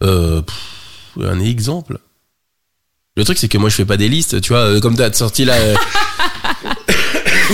[0.03, 1.99] Euh, pff, un exemple.
[3.17, 5.11] Le truc c'est que moi je fais pas des listes, tu vois, euh, comme t'as
[5.13, 5.55] sorti là.
[5.55, 5.75] euh,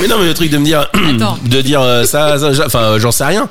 [0.01, 1.39] mais non, mais le truc de me dire, Attends.
[1.45, 3.49] de dire euh, ça, enfin, euh, j'en sais rien.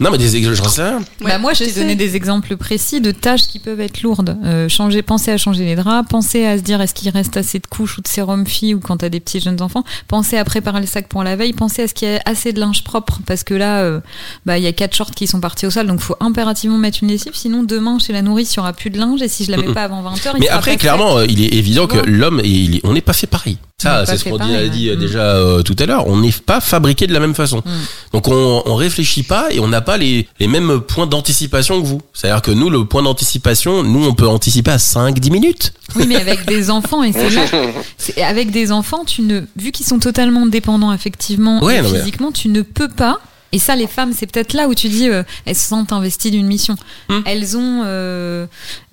[0.00, 0.98] Non, mais des ex- j'en sais rien.
[1.20, 4.34] Ouais, bah moi, je t'ai donné des exemples précis de tâches qui peuvent être lourdes.
[4.46, 7.58] Euh, changer, penser à changer les draps, penser à se dire est-ce qu'il reste assez
[7.58, 10.44] de couches ou de sérum fille ou quand t'as des petits jeunes enfants, penser à
[10.46, 12.82] préparer le sac pour la veille, penser à ce qu'il y a assez de linge
[12.82, 14.00] propre parce que là, euh,
[14.46, 17.00] bah il y a quatre shorts qui sont partis au sol, donc faut impérativement mettre
[17.02, 19.44] une lessive, sinon demain chez la nourrice il y aura plus de linge et si
[19.44, 21.98] je la mets pas avant 20 h Mais après, clairement, euh, il est évident que
[21.98, 23.58] l'homme, il on n'est pas fait pareil.
[23.82, 24.92] Ça, c'est ce qu'on dit, a dit ouais.
[24.92, 25.00] euh, Mm.
[25.00, 26.06] déjà euh, tout à l'heure.
[26.06, 27.58] On n'est pas fabriqué de la même façon.
[27.64, 27.70] Mm.
[28.12, 31.86] Donc on, on réfléchit pas et on n'a pas les, les mêmes points d'anticipation que
[31.86, 32.02] vous.
[32.12, 35.72] C'est-à-dire que nous, le point d'anticipation, nous, on peut anticiper à 5-10 minutes.
[35.96, 37.42] Oui, mais avec des enfants, et c'est là.
[37.98, 41.98] c'est- Avec des enfants, tu ne, vu qu'ils sont totalement dépendants affectivement Ouais, et mais-
[41.98, 43.18] physiquement, tu ne peux pas
[43.52, 46.30] Et ça, les femmes, c'est peut-être là où tu dis, euh, elles se sentent investies
[46.30, 46.76] d'une mission.
[47.08, 47.20] Hmm.
[47.26, 48.46] Elles ont, euh,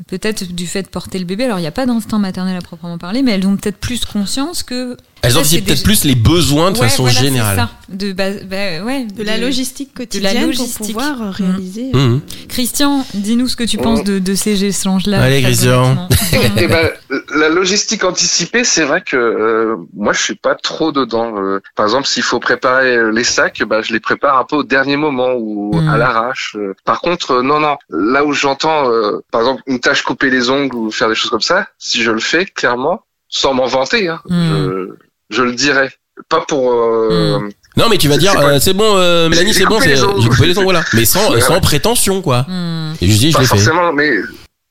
[0.07, 2.61] peut-être du fait de porter le bébé, alors il n'y a pas d'instinct maternel à
[2.61, 4.97] proprement parler, mais elles ont peut-être plus conscience que.
[5.21, 7.55] Elles anticipent peut-être des- plus les besoins de Ouais, façon voilà, c'est générale.
[7.57, 7.69] ça.
[7.89, 10.77] De, base- bah, ouais, De la logistique quotidienne logistique.
[10.77, 11.91] pour pouvoir euh, réaliser.
[11.93, 12.21] Mhm.
[12.49, 15.21] Christian, dis-nous ce que tu penses de, de ces échanges-là.
[15.21, 15.83] Allez, Christian.
[15.83, 16.07] honnêtement.
[16.59, 16.89] Eh ben,
[17.35, 21.33] la logistique anticipée, c'est vrai que euh, moi, je suis pas trop dedans.
[21.41, 24.57] Euh, par exemple, s'il faut préparer euh, les sacs, bah, je les prépare un peu
[24.57, 25.89] au dernier moment ou Mm.
[25.89, 26.55] à l'arrache.
[26.57, 27.77] Euh, Par contre, euh, non, non.
[27.89, 31.29] Là où j'entends, euh, par exemple, une tâche couper les ongles ou faire des choses
[31.31, 34.35] comme ça, si je le fais clairement, sans m'en vanter, hein, Mm.
[34.53, 34.89] je,
[35.29, 35.91] je le dirais.
[36.29, 36.71] Pas pour.
[36.73, 37.39] euh,
[37.75, 39.95] Non, mais tu vas dire, euh, c'est bon, euh, Mélanie, c'est bon, j'ai
[40.29, 40.83] coupé les ongles, voilà.
[40.93, 41.61] Mais sans, Ouais, sans ouais.
[41.61, 42.45] prétention, quoi.
[42.47, 42.93] Hmm.
[43.01, 43.55] Et je dis, je pas l'ai fait.
[43.55, 44.11] forcément, mais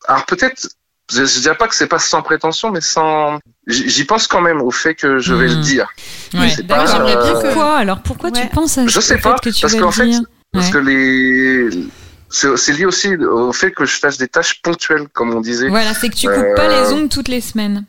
[0.09, 0.69] alors peut-être.
[1.13, 3.39] Je, je dirais pas que c'est pas sans prétention, mais sans.
[3.69, 5.51] J'y j'y pense quand même au fait que je vais Mm.
[5.51, 5.89] le dire.
[6.35, 6.53] Ouais.
[6.65, 7.47] D'ailleurs, j'aimerais bien euh, que.
[7.47, 10.11] Pourquoi alors Pourquoi tu penses à Je sais fait pas, que tu parce qu'en fait,
[10.53, 10.73] Parce Ouais.
[10.73, 11.71] que les
[12.29, 15.69] c'est c'est lié aussi au fait que je fasse des tâches ponctuelles, comme on disait.
[15.69, 17.85] Voilà, c'est que tu coupes pas Euh, les ongles toutes les semaines.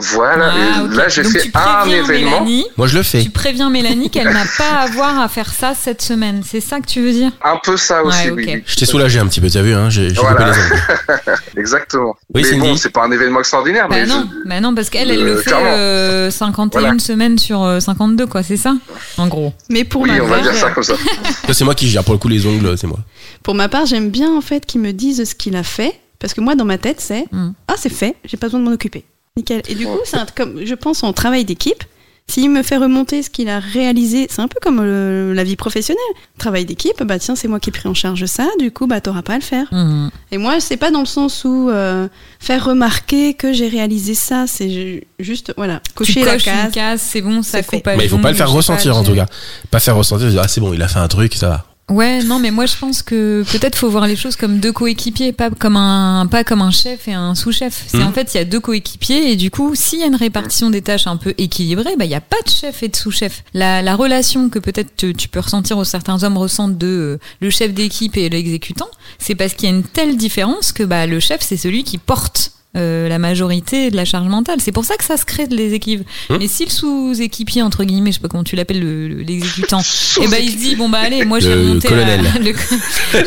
[0.00, 0.52] Voilà.
[0.52, 0.82] Ah.
[0.94, 2.30] Là, j'ai Donc fait un événement.
[2.40, 3.22] Mélanie, Moi, je le fais.
[3.22, 6.42] tu préviens Mélanie qu'elle n'a pas à avoir à faire ça cette semaine.
[6.44, 7.30] C'est ça que tu veux dire?
[7.44, 8.62] Un peu ça aussi, Ouais, oui.
[8.66, 10.36] Je t'ai soulagé un petit peu, t'as vu, hein, j'ai j'ai Voilà.
[10.46, 11.38] coupé les ongles.
[11.56, 12.16] Exactement.
[12.34, 12.60] Oui, mais Cindy.
[12.60, 15.20] bon, c'est pas un événement extraordinaire, Bah mais non, je- bah non, parce qu'elle, elle
[15.20, 15.66] Euh, le fait clairement.
[15.76, 16.98] euh, 51 Voilà.
[16.98, 18.74] semaines sur euh, 52, quoi, c'est ça?
[19.18, 19.52] En gros.
[19.68, 20.94] Mais pour oui, ma on va part, dire ça comme ça.
[21.46, 22.98] Ça, C'est moi qui gère, pour le coup, les ongles, c'est moi.
[23.42, 26.32] pour ma part, j'aime bien en fait qu'ils me disent ce qu'il a fait, parce
[26.34, 27.52] que moi, dans ma tête, c'est Mm.
[27.68, 29.04] ah c'est fait, j'ai pas besoin de m'en occuper.
[29.36, 29.62] Nickel.
[29.68, 31.84] Et du coup, c'est un- comme je pense en travail d'équipe.
[32.26, 35.56] S'il me fait remonter ce qu'il a réalisé, c'est un peu comme euh, la vie
[35.56, 36.00] professionnelle.
[36.38, 39.00] Travail d'équipe, bah tiens, c'est moi qui ai pris en charge ça, du coup, bah
[39.00, 39.66] t'auras pas à le faire.
[39.72, 40.10] Mhm.
[40.30, 42.06] Et moi, c'est pas dans le sens où euh,
[42.38, 46.52] faire remarquer que j'ai réalisé ça, c'est ju- juste, voilà, Tu cocher la coches une
[46.52, 46.72] case.
[46.72, 47.80] case, c'est bon, ça fait.
[47.80, 49.26] pas Mais il faut pas le faire ressentir, pas, en tout cas.
[49.72, 51.66] Pas faire ressentir, dire, ah, c'est bon, il a fait un truc, ça va.
[51.90, 55.32] Ouais, non, mais moi je pense que peut-être faut voir les choses comme deux coéquipiers,
[55.32, 57.84] pas comme un, pas comme un chef et un sous-chef.
[57.88, 58.06] C'est Mhm.
[58.06, 60.70] en fait il y a deux coéquipiers et du coup s'il y a une répartition
[60.70, 63.42] des tâches un peu équilibrée, bah il y a pas de chef et de sous-chef.
[63.54, 67.18] La, la relation que peut-être tu, tu peux ressentir ou certains hommes ressentent de euh,
[67.40, 71.06] le chef d'équipe et l'exécutant, c'est parce qu'il y a une telle différence que bah
[71.08, 72.52] le chef c'est celui qui porte.
[72.76, 74.58] Euh, la majorité de la charge mentale.
[74.60, 76.06] C'est pour ça que ça se crée des équipes.
[76.30, 76.36] Mhm.
[76.38, 79.80] Mais si le sous-équipier, entre guillemets, je sais pas comment tu l'appelles, le- le- l'exécutant,
[80.22, 82.20] et ben il se dit bon bah allez moi je vais Le remonter à- colonel.
[82.40, 82.52] le-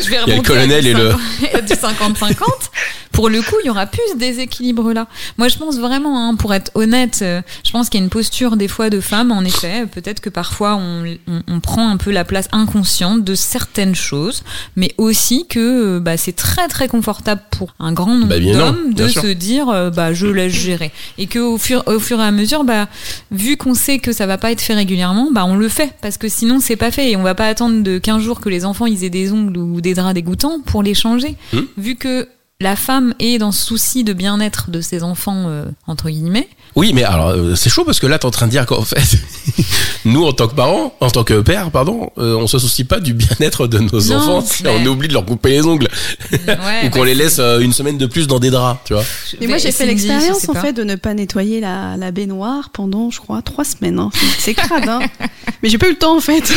[0.02, 2.34] je vais a le remonter colonel à et le- du 50 du 50-50
[3.12, 5.06] pour le coup il y aura plus ce déséquilibre là
[5.38, 8.10] moi je pense vraiment hein, pour être honnête euh, je pense qu'il y a une
[8.10, 11.96] posture des fois de femme en effet peut-être que parfois on, on, on prend un
[11.96, 14.42] peu la place inconsciente de certaines choses
[14.76, 18.52] mais aussi que euh, bah, c'est très très confortable pour un grand nombre Bah, non,
[18.58, 22.20] d'hommes de se dire euh, bah je laisse gérer et que au fur, au fur
[22.20, 22.88] et à mesure bah
[23.30, 26.18] vu qu'on sait que ça va pas être fait régulièrement, bah on le fait parce
[26.18, 28.64] que sinon c'est pas fait et on va pas attendre de 15 jours que les
[28.64, 31.36] enfants ils aient des ongles ou des draps dégoûtants pour les changer.
[31.52, 31.62] Hmm.
[31.76, 32.28] Vu que
[32.60, 36.48] la femme est dans ce souci de bien-être de ses enfants euh, entre guillemets.
[36.76, 38.82] Oui, mais alors, euh, c'est chaud parce que là, t'es en train de dire qu'en
[38.82, 39.18] fait,
[40.04, 43.00] nous, en tant que parents, en tant que père, pardon, euh, on se soucie pas
[43.00, 45.88] du bien-être de nos Non, enfants mais- on oublie de leur couper les ongles
[46.32, 46.38] Ouais,
[46.86, 49.04] ou qu'on bah, les laisse euh, une semaine de plus dans des draps, tu vois.
[49.40, 53.10] Mais moi, j'ai fait l'expérience en fait de ne pas nettoyer la, la baignoire pendant,
[53.10, 53.98] je crois, trois semaines.
[53.98, 54.10] hein.
[54.38, 55.00] C'est- crade, hein.
[55.62, 56.52] Mais j'ai pas eu le temps en fait.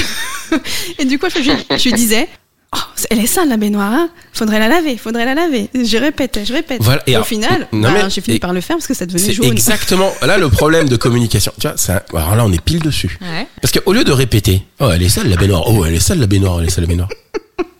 [0.99, 2.27] Et du coup, je, disais,
[2.75, 4.09] oh, elle est sale la baignoire, hein.
[4.33, 5.69] Faudrait la laver, faudrait la laver.
[5.73, 6.81] Je répète, je répète.
[6.81, 7.01] Voilà.
[7.07, 8.93] Et Et au alors, final, non, bah, mais- j'ai fini par le faire parce que
[8.93, 9.45] ça devenait C'est jaune.
[9.47, 11.51] exactement là le problème de communication.
[11.59, 13.17] Tu vois, c'est un- alors là, on est pile dessus.
[13.21, 13.47] Ouais.
[13.61, 16.19] Parce qu'au lieu de répéter, oh, elle est sale la baignoire, oh, elle est sale
[16.19, 17.09] la baignoire, elle est sale la baignoire.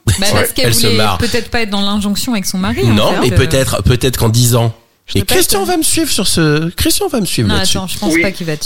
[0.08, 1.18] Bah, Ouais, parce qu'elle elle se voulait marre.
[1.18, 2.82] peut-être pas être dans l'injonction avec son mari.
[2.86, 3.36] en non, fait, mais euh.
[3.36, 4.74] peut-être, peut-être qu'en 10 ans.
[5.08, 6.70] Je Et te Christian va me suivre sur ce.
[6.72, 8.22] Christian va me suivre Non, attends, je pense Oui.
[8.22, 8.58] pas qu'il va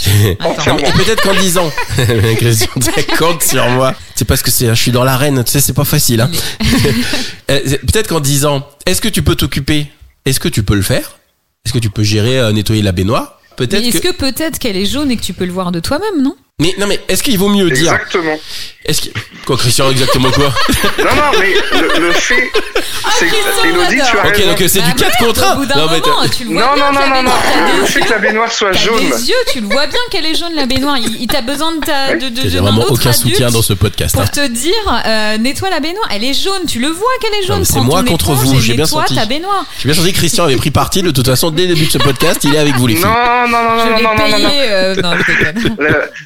[0.74, 1.72] mais- et peut-être qu'en 10 ans,
[2.38, 3.94] Christian, tu compte sur moi.
[4.16, 6.22] C'est parce que c'est, je suis dans l'arène, tu sais, c'est pas facile.
[6.22, 6.32] Hein.
[7.50, 9.88] Euh, peut-être qu'en 10 ans, est-ce que tu peux t'occuper?
[10.26, 11.18] Est-ce que tu peux le faire?
[11.66, 13.40] Est-ce que tu peux gérer, euh, nettoyer la baignoire?
[13.60, 14.08] Mais Peut-être est-ce que...
[14.08, 16.36] que, peut-être qu'elle est jaune et que tu peux le voir de toi-même, non?
[16.60, 18.40] Mais non, mais est-ce qu'il vaut mieux dire Exactement.
[18.86, 19.10] Est-ce que...
[19.46, 20.46] Quoi, Christian, exactement quoi
[21.00, 22.52] Non, non, mais le, le fait,
[23.18, 24.28] c'est Christian, Elodie, tu as.
[24.28, 24.50] Ok, raison.
[24.50, 26.44] donc c'est du Ah, 4 merde, contre 1 Au bout d'un mais moment, t'as- tu
[26.44, 27.32] le vois Non, bien non, non, non, non.
[27.80, 29.00] Le fait que la baignoire soit jaune.
[29.00, 30.98] des yeux, tu le vois bien qu'elle est jaune la baignoire.
[31.00, 34.16] Il, il t'a besoin de ta de, de, d'un vraiment aucun soutien dans ce podcast.
[34.16, 34.22] hein.
[34.22, 34.74] pour te dire
[35.08, 36.08] euh, nettoie la baignoire.
[36.12, 37.60] Elle est jaune, tu le vois qu'elle est Non, jaune.
[37.60, 39.16] mais c'est moi contre vous, j'ai bien senti.
[39.16, 39.66] ta baignoire.
[39.80, 41.02] J'ai bien senti que Christian avait pris parti.
[41.02, 43.06] De toute façon, dès le début de ce podcast, il est avec vous, les filles.
[43.06, 44.40] Non, non, non, non, non,
[45.02, 45.12] non,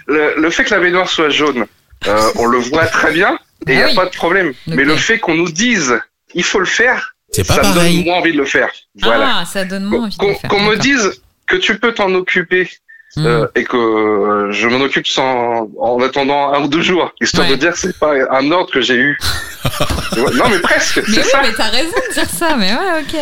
[0.07, 1.65] non, Le, fait que la baignoire soit jaune,
[2.07, 3.95] euh, on le voit très bien et il Ah n'y a oui.
[3.95, 4.53] pas de problème.
[4.67, 5.99] Mais le fait qu'on nous dise
[6.33, 8.69] il faut le faire, C'est pas ça me donne moins envie de le faire.
[9.01, 9.37] Voilà.
[9.41, 10.49] Ah, ça donne moins envie de Qu'on le faire.
[10.49, 12.69] qu'on me dise que tu peux t'en occuper
[13.17, 13.25] Mm.
[13.27, 17.47] euh, et que euh, je m'en occupe sans, en attendant un ou deux jours, histoire
[17.47, 17.55] Ouais.
[17.55, 19.17] de dire que c'est pas un ordre que j'ai eu.
[20.17, 21.41] Non mais presque, Mais c'est oui, ça.
[21.41, 23.15] mais t'as raison de dire ça, mais ouais, ok.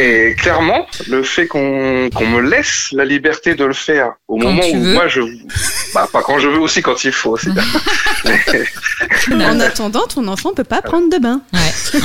[0.00, 4.44] Et clairement, le fait qu'on qu'on me laisse la liberté de le faire au Quand
[4.52, 4.92] moment où veux.
[4.94, 5.20] moi je,
[5.92, 7.36] bah pas quand je veux aussi quand il faut.
[7.36, 7.64] c'est bien.
[8.24, 11.40] Mais- En attendant, ton enfant peut pas prendre de bain.
[11.52, 11.98] Ouais.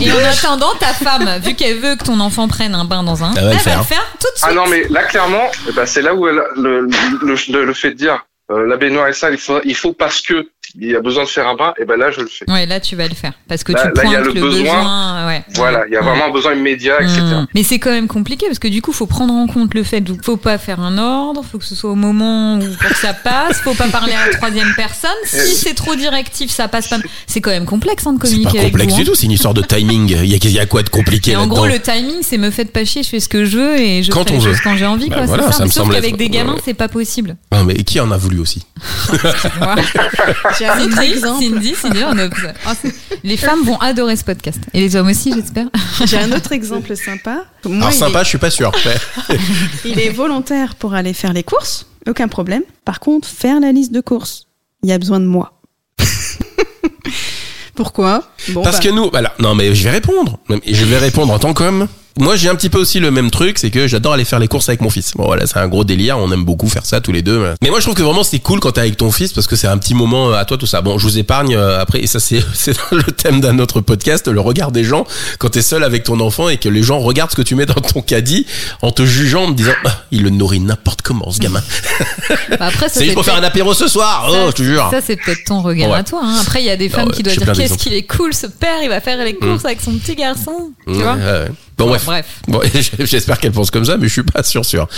[0.00, 3.22] Et en attendant, ta femme, vu qu'elle veut que ton enfant prenne un bain dans
[3.24, 3.72] un, Elle va le elle faire.
[3.74, 4.44] va le faire tout de suite.
[4.48, 6.80] Ah non mais là clairement, ben, c'est là où elle, le,
[7.22, 9.92] le, le, le fait de dire euh, la baignoire est sale, il faut, il faut
[9.94, 10.48] parce que
[10.80, 12.50] il y a besoin de faire un bain, et ben là je le fais.
[12.50, 14.34] Ouais, là tu vas le faire parce que Là- tu là, il y a pointes
[14.34, 15.26] le le, besoin.
[15.28, 15.44] ouais.
[15.54, 16.06] Voilà, il y a Ouais.
[16.06, 17.20] vraiment un besoin immédiat, etc.
[17.20, 17.46] Mmh.
[17.54, 20.02] Mais c'est quand même compliqué parce que du coup, faut prendre en compte le fait
[20.02, 22.96] qu'il faut pas faire un ordre, faut que ce soit au moment où pour que
[22.96, 25.10] ça passe, faut pas parler à la troisième personne.
[25.24, 26.96] Si c'est trop directif, ça passe pas.
[27.26, 28.98] C'est quand même complexe hein, de C'est communiquer pas avec complexe vous.
[29.00, 30.08] du tout, c'est une histoire de timing.
[30.22, 32.72] Il y y a quoi de compliqué Et en gros, le timing, c'est me faites
[32.72, 34.56] pas chier, je fais ce que je veux et je Quand fais on les veut.
[34.62, 35.08] quand j'ai envie.
[35.08, 35.64] Bah quoi, voilà, c'est ça ça.
[35.64, 36.60] me Sauf semble qu'avec être- des gamins, ouais.
[36.64, 37.36] c'est pas possible.
[37.50, 38.62] Ah, mais qui en a voulu aussi.
[40.64, 41.42] J'ai un autre Cindy, exemple.
[41.44, 45.08] Cindy, Cindy, on a- oh, c'est- les femmes vont adorer ce podcast et les hommes
[45.08, 45.66] aussi, j'espère.
[46.06, 47.44] J'ai un autre exemple sympa.
[47.64, 48.72] Moi, Alors il sympa, est- je suis pas sûr.
[48.84, 49.36] Ouais.
[49.84, 52.62] Il est volontaire pour aller faire les courses, aucun problème.
[52.84, 54.46] Par contre, faire la liste de courses,
[54.82, 55.60] il y a besoin de moi.
[57.74, 58.22] Pourquoi?
[58.50, 59.34] Bon, Parce bah, que nous, voilà.
[59.40, 60.38] Non, mais je vais répondre.
[60.66, 61.88] Je vais répondre en tant qu'homme.
[62.16, 64.46] Moi, j'ai un petit peu aussi le même truc, c'est que j'adore aller faire les
[64.46, 65.12] courses avec mon fils.
[65.16, 66.16] Bon, voilà, c'est un gros délire.
[66.18, 67.44] On aime beaucoup faire ça tous les deux.
[67.60, 69.56] Mais moi, je trouve que vraiment c'est cool quand t'es avec ton fils parce que
[69.56, 70.80] c'est un petit moment euh, à toi tout ça.
[70.80, 72.00] Bon, je vous épargne euh, après.
[72.00, 75.04] Et ça, c'est c'est le thème d'un autre podcast, le regard des gens
[75.40, 77.66] quand t'es seul avec ton enfant et que les gens regardent ce que tu mets
[77.66, 78.46] dans ton caddie
[78.82, 81.62] en te jugeant, en te disant, Ah, il le nourrit n'importe comment, ce gamin.
[82.58, 84.28] Bah, après, C'est juste pour faire un apéro ce soir.
[84.30, 84.86] Ça, Oh, je te jure.
[84.90, 85.98] Ça, c'est peut-être ton regard Ouais.
[85.98, 86.20] à toi.
[86.22, 86.38] hein.
[86.40, 88.46] Après, il y a des femmes ouais, qui doivent dire qu'est-ce qu'il est cool, ce
[88.46, 90.70] père, il va faire les courses avec son petit garçon.
[90.86, 91.48] Tu Ouais, vois ouais, ouais.
[91.76, 92.04] Bon, bref.
[92.04, 92.26] Bref.
[92.48, 92.60] Bon,
[93.00, 94.88] j'espère qu'elle pense comme ça, mais je suis pas sûr sûr.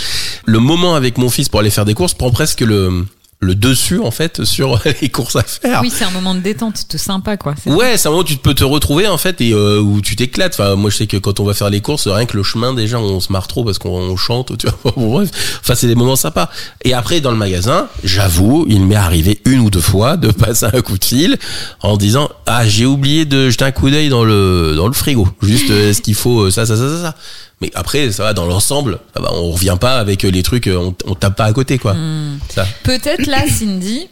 [0.45, 3.05] Le moment avec mon fils pour aller faire des courses prend presque le
[3.39, 5.81] le dessus en fait sur les courses à faire.
[5.81, 7.53] Oui, c'est un moment de détente, de sympa, quoi.
[7.67, 10.15] Ouais, c'est un moment où tu peux te retrouver en fait et euh, où tu
[10.15, 10.55] t'éclates.
[10.59, 12.73] Enfin, moi je sais que quand on va faire les courses, rien que le chemin
[12.73, 14.93] déjà, on se marre trop parce qu'on on chante, tu vois.
[14.95, 15.29] Bon, bref,
[15.61, 16.49] enfin c'est des moments sympas.
[16.83, 20.65] Et après dans le magasin, j'avoue, il m'est arrivé une ou deux fois de passer
[20.65, 21.37] un coup de fil
[21.81, 25.27] en disant ah j'ai oublié de jeter un coup d'œil dans le dans le frigo.
[25.43, 27.15] Juste euh, est-ce qu'il faut euh, ça ça ça ça ça?
[27.61, 31.15] Mais après ça va dans l'ensemble, on revient pas avec les trucs, euh, on, on
[31.15, 31.93] tape pas à côté quoi.
[31.93, 32.39] Hmm.
[32.83, 34.07] Peut-être là, Cindy,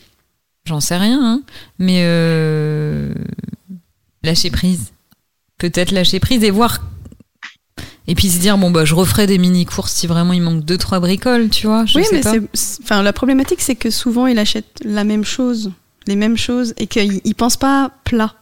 [0.66, 1.42] j'en sais rien, hein,
[1.78, 3.14] mais euh,
[4.24, 4.92] lâcher prise.
[5.58, 6.80] Peut-être lâcher prise et voir.
[8.08, 10.78] Et puis se dire, bon, bah, je referai des mini-courses si vraiment il manque deux,
[10.78, 11.86] trois bricoles, tu vois.
[11.86, 15.26] Je oui, sais mais c'est, enfin, la problématique, c'est que souvent, il achète la même
[15.26, 15.72] chose,
[16.06, 18.36] les mêmes choses, et qu'il il pense pas plat.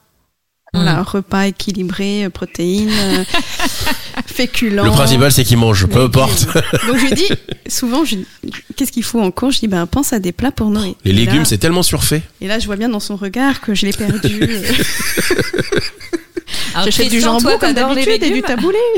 [0.74, 1.00] Voilà, Mm.
[1.00, 3.24] un repas équilibré, euh, protéines, euh,
[4.26, 4.84] féculents.
[4.86, 6.46] Le principal c'est qu'il mange, peu importe.
[6.88, 7.30] Donc je lui dis,
[7.68, 8.16] souvent, je
[8.76, 9.52] qu'est-ce qu'il faut en cours?
[9.52, 10.96] Je dis, ben, pense à des plats pour Noé.
[11.06, 12.22] Les Et légumes là- c'est tellement surfait.
[12.42, 14.40] Et là, je vois bien dans son regard que je l'ai perdu.
[16.86, 18.78] J'achète du jambon toi, comme d'habitude et du taboulé.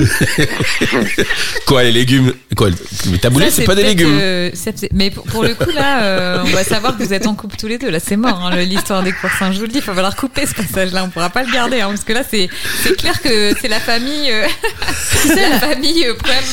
[1.66, 4.08] Quoi les légumes Quoi le taboulé c'est pas des légumes.
[4.20, 7.12] euh, ça, c'est- mais pour, pour le coup, là, euh, on va savoir que vous
[7.12, 7.90] êtes en couple tous les deux.
[7.90, 9.32] Là, c'est mort, hein, l'histoire des courses.
[9.40, 9.50] hein.
[9.52, 11.04] Je vous le dis, il va falloir couper ce passage-là.
[11.04, 12.48] On pourra pas le garder, hein, parce que là, c'est
[12.82, 14.46] c'est clair que c'est la famille, euh,
[15.50, 16.44] la famille euh, problème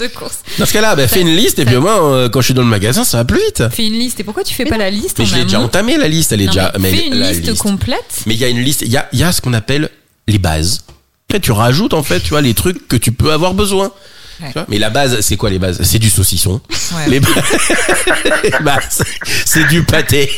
[0.00, 0.38] de courses.
[0.58, 2.54] Dans ce cas-là, bah, fais une liste et puis au moins, euh, quand je suis
[2.54, 3.62] dans le magasin, ça va plus vite.
[3.72, 4.20] Fais une liste.
[4.20, 6.42] Et pourquoi tu fais pas la liste Mais je l'ai déjà entamée, la liste, elle
[6.42, 6.72] est Non, déjà.
[6.78, 8.22] mais mais fais une la liste, complète.
[8.26, 9.88] Mais il y a une liste, il y a, il y a ce qu'on appelle
[10.28, 10.84] les bases.
[11.28, 13.92] Après, tu rajoutes en fait, tu vois, les trucs que tu peux avoir besoin.
[14.40, 14.48] Ouais.
[14.48, 15.80] Tu vois mais la base, c'est quoi les bases?
[15.82, 16.60] C'est du saucisson.
[16.94, 17.08] Ouais.
[17.08, 17.28] Les, ba-
[18.44, 19.02] les bases,
[19.44, 20.28] c'est du pâté.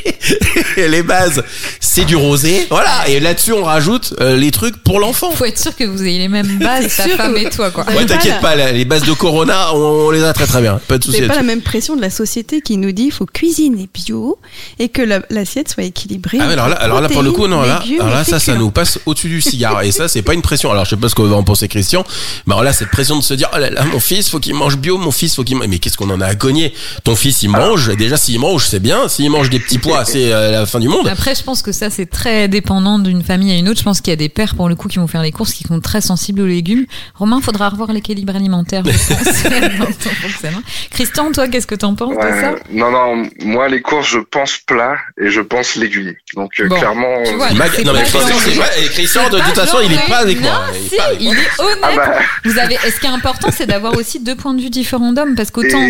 [0.76, 1.42] Et les bases,
[1.80, 2.66] c'est du rosé.
[2.70, 3.08] Voilà.
[3.08, 5.30] Et là-dessus, on rajoute euh, les trucs pour l'enfant.
[5.32, 7.84] Faut être sûr que vous ayez les mêmes bases, ta sûr femme et toi, quoi.
[7.86, 10.46] Ouais, pas t'inquiète la- pas, la- les bases de Corona, on, on les a très
[10.46, 10.80] très bien.
[10.88, 13.12] Pas de souci C'est pas la même pression de la société qui nous dit il
[13.12, 14.38] faut cuisiner bio
[14.78, 16.38] et que la- l'assiette soit équilibrée.
[16.40, 18.70] Ah alors là, alors là pour le coup, non, là, alors là ça, ça nous
[18.70, 19.82] passe au-dessus du cigare.
[19.82, 20.70] Et ça, c'est pas une pression.
[20.70, 22.04] Alors, je sais pas ce que va en penser Christian,
[22.46, 24.54] mais alors là, cette pression de se dire, oh là là, mon fils, faut qu'il
[24.54, 25.68] mange bio, mon fils, faut qu'il mange.
[25.68, 26.72] Mais qu'est-ce qu'on en a à cogner
[27.04, 27.88] Ton fils, il mange.
[27.88, 29.08] Et Déjà, s'il mange, c'est bien.
[29.08, 31.08] S'il mange des petits pois, c'est euh, la fin du monde.
[31.08, 33.78] Après, je pense que ça, c'est très dépendant d'une famille à une autre.
[33.78, 35.52] Je pense qu'il y a des pères, pour le coup, qui vont faire les courses,
[35.52, 36.86] qui sont très sensibles aux légumes.
[37.14, 39.42] Romain, faudra revoir l'équilibre alimentaire, je pense,
[39.78, 40.60] dans ton fonctionnement.
[40.90, 42.54] Christian, toi, qu'est-ce que t'en penses de ça?
[42.72, 46.14] non, non, moi les courses, je pense plat et je pense légumes.
[46.34, 48.40] Donc euh, Bon, clairement, tu vois, Mag- non, mais pas Christian, genré.
[48.52, 50.50] c'est pas, et Christian, de toute façon, il est pas avec moi.
[50.50, 51.34] Non, Il est si, pas avec il moi.
[51.34, 51.78] est honnête.
[51.82, 54.70] ah bah, Vous avez, ce qui est important, c'est d'avoir aussi deux points de vue
[54.70, 55.86] différents d'hommes, parce qu'autant,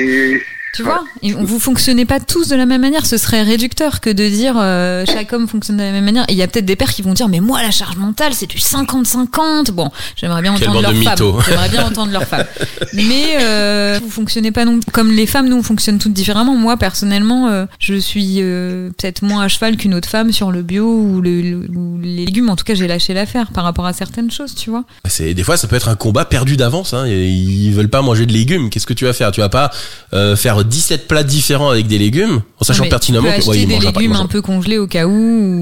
[0.77, 3.07] Tu vois Et vous fonctionnez pas tous de la même manière.
[3.07, 6.25] Ce serait réducteur que de dire euh, chaque homme fonctionne de la même manière.
[6.29, 8.33] Et il y a peut-être des pères qui vont dire mais moi la charge mentale
[8.35, 9.71] c'est du 50-50.
[9.73, 11.43] Bon, j'aimerais bien Quelle entendre leur femme.
[11.49, 12.45] J'aimerais bien entendre leur femme.
[12.93, 15.49] Mais euh, vous fonctionnez pas non comme les femmes.
[15.49, 16.55] Nous on fonctionne toutes différemment.
[16.57, 20.63] Moi personnellement, euh, je suis euh, peut-être moins à cheval qu'une autre femme sur le
[20.63, 22.51] bio ou, le, le- ou les légumes.
[22.51, 24.85] En tout cas, j'ai lâché l'affaire par rapport à certaines choses, tu vois.
[25.09, 26.93] C'est des fois ça peut être un combat perdu d'avance.
[26.95, 27.07] Hein.
[27.07, 28.71] Ils veulent pas manger de légumes.
[28.71, 29.33] Qu'est-ce que tu vas faire?
[29.33, 29.71] Tu vas pas
[30.13, 33.49] euh, faire 17 plats différents avec des légumes en sachant mais pertinemment tu peux que
[33.51, 35.11] ouais, ils des pas, légumes un peu congelés au cas où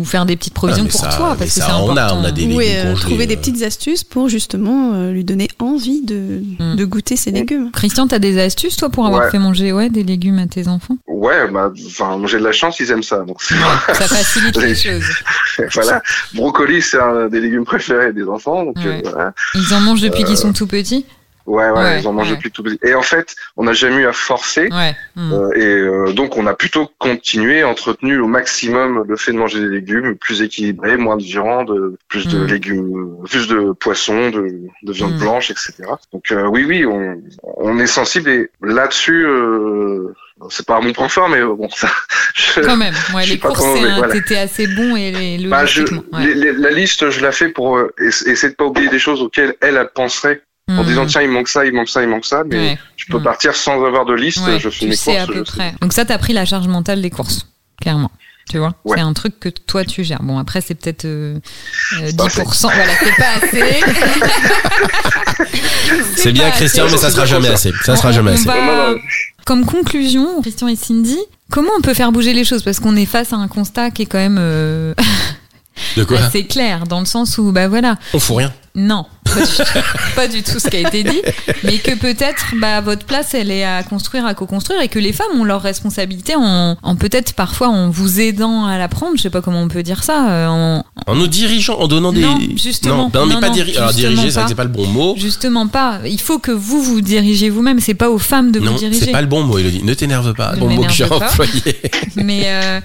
[0.01, 2.03] ou faire des petites provisions mais pour ça- toi parce que ça, c'est on a-
[2.05, 2.21] important.
[2.21, 3.39] on a des- Oui, légumes euh, congelés, trouver des euh.
[3.39, 6.77] petites astuces pour justement euh, lui donner envie de, Mm.
[6.77, 7.71] de goûter ses légumes.
[7.73, 9.31] Christian, t'as des astuces toi pour avoir Ouais.
[9.31, 10.97] fait manger ouais des légumes à tes enfants?
[11.07, 13.19] Ouais, bah, enfin, j'ai de la chance, ils aiment ça.
[13.27, 13.55] Donc, Ça
[13.95, 15.05] facilite les choses.
[15.75, 16.03] voilà.
[16.35, 18.65] Brocoli, c'est un des légumes préférés des enfants.
[18.65, 19.03] Donc, Ouais.
[19.05, 19.33] euh, voilà.
[19.55, 21.05] Ils en mangent depuis qu'ils sont tout petits?
[21.47, 22.37] Ouais, ouais, Ouais, ils en mangent ouais.
[22.37, 22.65] depuis tout.
[22.83, 24.69] Et en fait, on n'a jamais eu à forcer.
[24.73, 24.95] Ouais.
[25.17, 25.33] Mm.
[25.33, 29.61] Euh, et euh, donc, on a plutôt continué, entretenu au maximum le fait de manger
[29.61, 32.47] des légumes plus équilibrés, moins de viande, plus de Mm.
[32.47, 34.49] légumes, plus de poissons, de,
[34.83, 35.19] de viande Mm.
[35.19, 35.73] blanche, etc.
[36.13, 38.29] Donc, euh, oui, oui, on, on est sensible.
[38.31, 40.13] Et là-dessus, euh,
[40.51, 41.89] c'est pas mon point fort, mais bon, ça,
[42.35, 42.95] je- Quand même.
[43.15, 44.13] Ouais, les courses, un- voilà.
[44.13, 46.27] t'étais assez bon et les Bah, je, logistiquement, ouais.
[46.27, 48.99] les- les- la liste, je la fais pour euh, essa- essayer de pas oublier des
[48.99, 49.91] choses auxquelles elle, elle
[50.69, 50.87] en Mm.
[50.87, 52.79] disant tiens, il manque ça, il manque ça, il manque ça, mais Ouais.
[52.97, 54.39] je peux partir sans avoir de liste.
[54.47, 55.31] Ouais, je fais tu mes sais courses.
[55.31, 55.75] à peu près.
[55.83, 57.47] Donc ça, t'as pris la charge mentale des courses,
[57.81, 58.11] clairement.
[58.51, 58.97] Tu vois, Ouais.
[58.99, 60.23] c'est un truc que toi tu gères.
[60.23, 61.39] Bon, après c'est peut-être euh,
[62.01, 62.71] euh, pas 10%.
[62.75, 63.81] Voilà, c'est pas assez.
[66.17, 67.73] C'est bien Christian, mais ça sera jamais assez.
[67.85, 68.45] Ça sera On- jamais on assez.
[68.45, 68.99] va- Non, non,
[69.47, 71.19] Comme conclusion, Christian et Cindy,
[71.51, 72.63] comment on peut faire bouger les choses?
[72.63, 74.95] Parce qu'on est face à un constat qui est quand même euh,
[75.97, 78.53] De quoi assez clair, dans le sens où, bah voilà, On fout rien.
[78.77, 79.81] non, pas du,
[80.17, 81.21] pas du tout ce qui a été dit,
[81.65, 85.13] mais que peut-être bah, votre place, elle est à construire, à co-construire, et que les
[85.13, 89.23] femmes ont leur responsabilité en, en peut-être parfois en vous aidant à la prendre, je
[89.23, 92.21] sais pas comment on peut dire ça, euh, en, En nous dirigeant, en donnant des.
[92.23, 93.11] Non, justement.
[93.13, 93.79] Non, mais Non, pas non, diriger.
[93.79, 94.49] Alors diriger, c'est pas.
[94.49, 95.15] c'est pas le bon mot.
[95.19, 95.99] justement pas.
[96.07, 99.07] Il faut que vous vous dirigez vous-même, c'est pas aux femmes de Non, vous diriger.
[99.07, 99.83] c'est pas le bon mot, Elodie.
[99.83, 100.55] Ne t'énerve pas.
[100.55, 101.17] Ne Bon mot que j'ai pas.
[101.17, 101.81] employé.
[102.17, 102.81] Mais euh,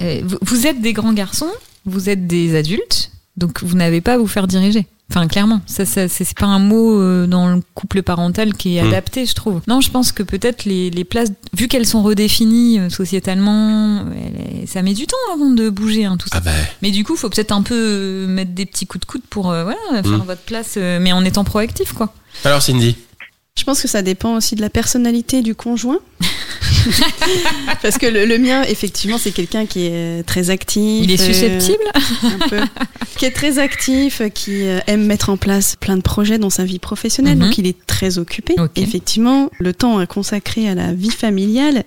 [0.00, 1.50] euh, vous êtes des grands garçons,
[1.84, 4.86] vous êtes des adultes, donc vous n'avez pas à vous faire diriger.
[5.10, 8.82] Enfin, clairement, ça, ça c'est pas un mot euh, dans le couple parental qui est
[8.82, 8.86] Hmm.
[8.88, 9.60] adapté, je trouve.
[9.68, 14.06] Non, je pense que peut-être les, les places, vu qu'elles sont redéfinies euh, sociétalement,
[14.60, 16.36] elle ça met du temps avant de bouger, hein, tout ça.
[16.38, 16.50] Ah bah.
[16.80, 19.50] Mais du coup, faut peut-être un peu euh, mettre des petits coups de coude pour
[19.50, 20.26] euh, voilà, faire Hmm.
[20.26, 22.14] votre place, mais en étant proactif, quoi.
[22.44, 22.96] Alors Cindy?
[23.58, 25.98] Je pense que ça dépend aussi de la personnalité du conjoint.
[27.82, 31.02] Parce que le, le mien, effectivement, c'est quelqu'un qui est très actif.
[31.04, 31.82] Il est euh, susceptible
[32.24, 32.60] un peu,
[33.16, 36.64] qui est très actif, qui euh, aime mettre en place plein de projets dans sa
[36.64, 37.44] vie professionnelle, Mhm.
[37.46, 38.54] donc il est très occupé.
[38.76, 41.84] Effectivement, le temps à consacrer à la vie familiale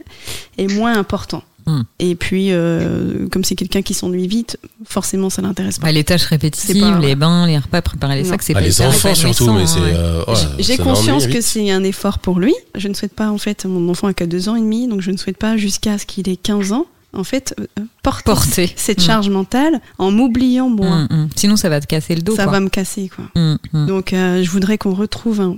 [0.57, 1.43] est moins important.
[1.67, 1.83] Mhm.
[1.99, 5.87] Et puis, euh, comme c'est quelqu'un qui s'ennuie vite, forcément, ça l'intéresse pas.
[5.87, 8.29] Bah, Les tâches répétitives, pas- les bains, les repas, préparer les Non.
[8.29, 9.79] sacs, c'est Ah, pas les enfants surtout, mais c'est.
[9.79, 9.83] hein,
[10.27, 10.33] ouais.
[10.33, 12.53] euh, J'ai conscience que c'est un effort pour lui.
[12.75, 15.01] Je ne souhaite pas, en fait, mon enfant a que deux ans et demi, donc
[15.01, 16.85] je ne souhaite pas jusqu'à ce qu'il ait 15 ans,
[17.17, 18.73] en fait, euh, porter, Porter.
[18.75, 19.03] cette Mm.
[19.05, 21.07] charge mentale en m'oubliant moi.
[21.09, 21.29] Mm, mm.
[21.35, 22.35] Sinon, ça va te casser le dos.
[22.35, 22.51] Ça quoi.
[22.53, 23.25] va me casser, quoi.
[23.73, 25.57] Donc, euh, je voudrais qu'on retrouve un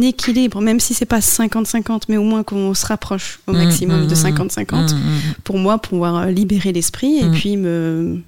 [0.00, 4.04] équilibre, même si c'est pas 50-50, mais au moins qu'on se rapproche au Mm, maximum
[4.04, 5.20] mm, de mm, 50-50 Mm, mm.
[5.44, 8.20] pour moi, pouvoir euh, libérer l'esprit et puis me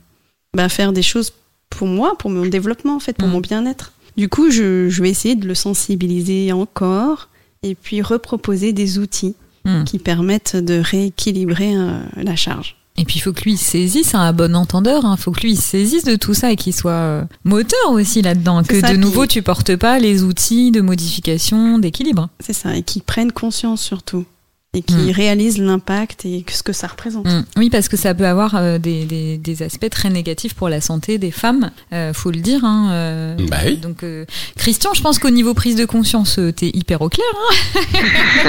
[0.55, 1.33] bah, faire des choses
[1.71, 3.93] pour moi, pour mon développement, en fait, pour mon bien-être.
[4.17, 7.29] Du coup, je, je vais essayer de le sensibiliser encore
[7.63, 9.35] et puis reproposer des outils
[9.87, 12.77] qui permettent de rééquilibrer euh, la charge.
[12.97, 16.05] Et puis il faut que lui saisisse, un bon entendeur, il faut que lui saisisse
[16.05, 18.63] de tout ça et qu'il soit euh, moteur aussi là-dedans.
[18.63, 22.29] Que ça, de puis- nouveau tu portes pas les outils de modification, d'équilibre.
[22.39, 24.25] C'est ça, et qui prennent conscience surtout
[24.75, 25.11] et qui Mm.
[25.11, 27.27] réalisent l'impact et ce que ça représente.
[27.27, 27.45] Mm.
[27.57, 30.81] Oui, parce que ça peut avoir euh, des, des, des aspects très négatifs pour la
[30.81, 32.65] santé des femmes, euh, faut le dire.
[32.65, 33.77] Hein, euh, Bah oui.
[33.77, 34.25] Donc, euh,
[34.57, 37.27] Christian, je pense qu'au niveau prise de conscience, euh, t'es hyper au clair.
[37.35, 38.01] Hein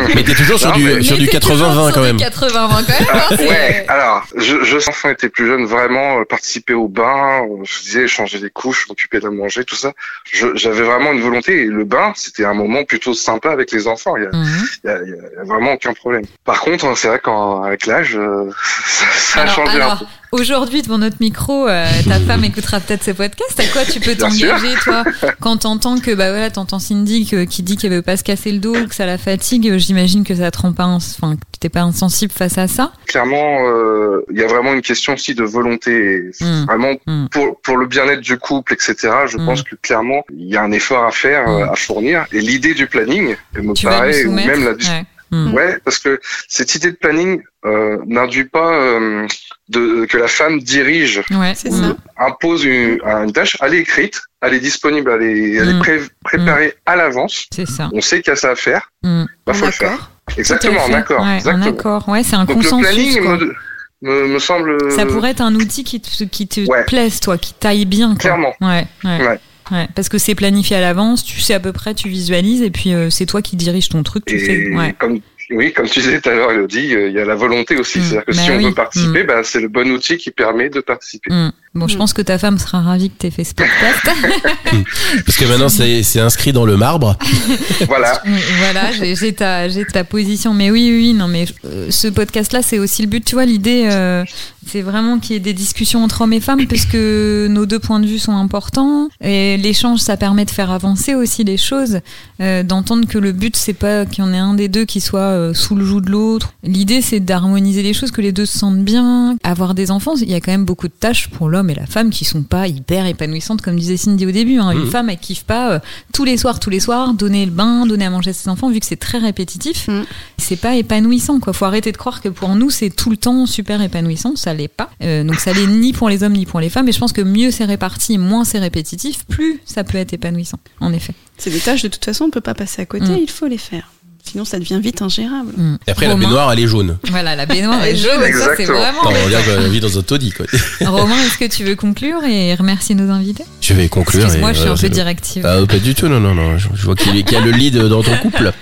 [0.15, 2.01] Mais t'es toujours sur Non, du, mais- sur du Mais t'es toujours 80-20 sur quand
[2.01, 2.17] même.
[2.17, 3.07] 80-20 quand même.
[3.13, 7.41] hein, Ouais, alors, je, je sans enfant était plus jeune, vraiment euh, participer au bain,
[7.63, 9.93] je disais changer des couches, m'occuper de manger, tout ça.
[10.31, 13.87] Je- J'avais vraiment une volonté et le bain, c'était un moment plutôt sympa avec les
[13.87, 14.15] enfants.
[14.17, 16.14] Il y a, il y a- il y a vraiment aucun problème.
[16.43, 18.49] Par contre, c'est vrai qu'avec l'âge, euh,
[19.17, 20.05] ça, a Alors, changé un alors, peu.
[20.41, 23.59] aujourd'hui, devant notre micro, euh, ta femme écoutera peut-être ces podcasts.
[23.59, 25.03] À quoi tu peux t'engager, toi,
[25.41, 28.51] quand t'entends que, bah voilà, t'entends Cindy que- qui dit qu'elle veut pas se casser
[28.51, 29.69] le dos, que ça la fatigue.
[29.69, 32.91] euh, J'imagine que ça te rend pas, enfin, que t'es pas insensible face à ça.
[33.07, 35.91] Clairement, euh, il y a vraiment une question aussi de volonté.
[35.91, 36.65] Et c'est Mm.
[36.65, 37.27] Vraiment, Mm.
[37.31, 38.95] pour, pour le bien-être du couple, etc.,
[39.27, 39.45] je Mm.
[39.45, 42.25] pense que clairement, il y a un effort à faire, à fournir.
[42.31, 45.05] Et l'idée du planning, elle me Tu paraît, ou même la, Ouais.
[45.35, 45.53] Mm.
[45.53, 49.27] Ouais, parce que cette idée de planning euh, n'induit pas euh,
[49.69, 51.71] de, que la femme dirige, Ouais, Mm.
[51.71, 51.95] ça.
[52.19, 53.57] impose une, une tâche.
[53.61, 55.77] Elle est écrite, elle est disponible, elle est, elle Mm.
[55.77, 57.45] est pré- préparée à l'avance.
[57.53, 57.89] C'est ça.
[57.93, 58.91] On sait qu'il y a ça à faire.
[59.03, 59.23] Mm.
[59.45, 59.91] Bah, En faut le faire.
[59.93, 60.09] accord.
[60.37, 61.21] Exactement, en accord.
[61.21, 61.65] Ouais, en exactement.
[61.67, 62.09] accord.
[62.09, 62.87] Ouais, c'est un Donc le consensus.
[62.87, 63.37] planning quoi.
[63.37, 63.53] me,
[64.01, 64.91] me, me semble.
[64.91, 66.83] Ça pourrait être un outil qui te, qui te Ouais.
[66.85, 68.09] plaise, toi, qui taille bien.
[68.09, 68.17] Quoi.
[68.19, 68.53] Clairement.
[68.61, 69.39] Ouais, ouais.
[69.71, 69.87] Ouais.
[69.95, 72.93] Parce que c'est planifié à l'avance, tu sais à peu près, tu visualises, et puis
[72.93, 74.69] euh, c'est toi qui dirige ton truc, tu fais.
[74.75, 74.93] Ouais.
[74.97, 75.19] comme,
[75.51, 77.99] oui, comme tu disais tout à l'heure, Elodie, euh, il y a la volonté aussi.
[77.99, 78.01] Mm.
[78.01, 80.79] C'est-à-dire que Bah si on veut participer, bah, c'est le bon outil qui permet de
[80.79, 81.31] participer.
[81.31, 81.51] Mm.
[81.75, 81.97] Bon, je Mm.
[81.97, 83.99] pense que ta femme sera ravie que tu aies fait ce podcast.
[85.25, 87.17] Parce que maintenant, c'est inscrit dans le marbre.
[87.87, 88.21] Voilà.
[88.59, 90.53] Voilà, j'ai ta, position.
[90.53, 93.23] Mais oui, oui, non, mais euh, ce podcast-là, c'est aussi le but.
[93.25, 94.23] Tu vois, l'idée, euh,
[94.65, 97.79] c'est vraiment qu'il y ait des discussions entre hommes et femmes, parce que nos deux
[97.79, 99.09] points de vue sont importants.
[99.21, 101.99] Et l'échange, ça permet de faire avancer aussi les choses,
[102.41, 105.01] euh, d'entendre que le but, c'est pas qu'il y en ait un des deux qui
[105.01, 106.53] soit euh, sous le joug de l'autre.
[106.63, 109.37] L'idée, c'est d'harmoniser les choses, que les deux se sentent bien.
[109.43, 111.85] Avoir des enfants, il y a quand même beaucoup de tâches pour l'homme et la
[111.85, 114.59] femme qui sont pas hyper épanouissantes, comme disait Cindy au début.
[114.59, 114.71] hein.
[114.71, 114.89] Une Mhm.
[114.91, 115.79] femme, elle kiffe pas euh,
[116.13, 118.69] tous les soirs, tous les soirs, donner le bain, donner à manger à ses enfants,
[118.69, 119.87] vu que c'est très répétitif.
[119.87, 120.03] Mm.
[120.37, 121.53] C'est pas épanouissant, quoi.
[121.53, 124.35] Faut arrêter de croire que pour nous, c'est tout le temps super épanouissant.
[124.35, 124.89] Ça l'est pas.
[125.01, 126.87] Euh, donc ça l'est ni pour les hommes ni pour les femmes.
[126.87, 130.59] Et je pense que mieux c'est réparti, moins c'est répétitif, plus ça peut être épanouissant.
[130.79, 131.13] En effet.
[131.37, 133.17] C'est des tâches, de toute façon, on peut pas passer à côté, Mm.
[133.21, 133.89] il faut les faire.
[134.29, 135.51] Sinon, ça devient vite ingérable.
[135.55, 135.75] Mm.
[135.87, 136.97] Et après, la baignoire, elle est jaune.
[137.09, 138.11] Voilà, la baignoire est jaune.
[138.11, 138.79] Ça, c'est Exactement.
[138.79, 139.01] vraiment.
[139.01, 140.45] Attends, on dirait qu'on vit dans un taudis, quoi.
[140.85, 143.45] Romain, est-ce que tu veux conclure et remercier nos invités?
[143.61, 144.23] Je vais conclure.
[144.23, 145.45] Excuse-moi, et, je suis euh, un peu directive.
[145.45, 146.57] Ah, pas du tout, non, non, non.
[146.57, 148.51] Je, je vois qu'il y a le lead dans ton couple.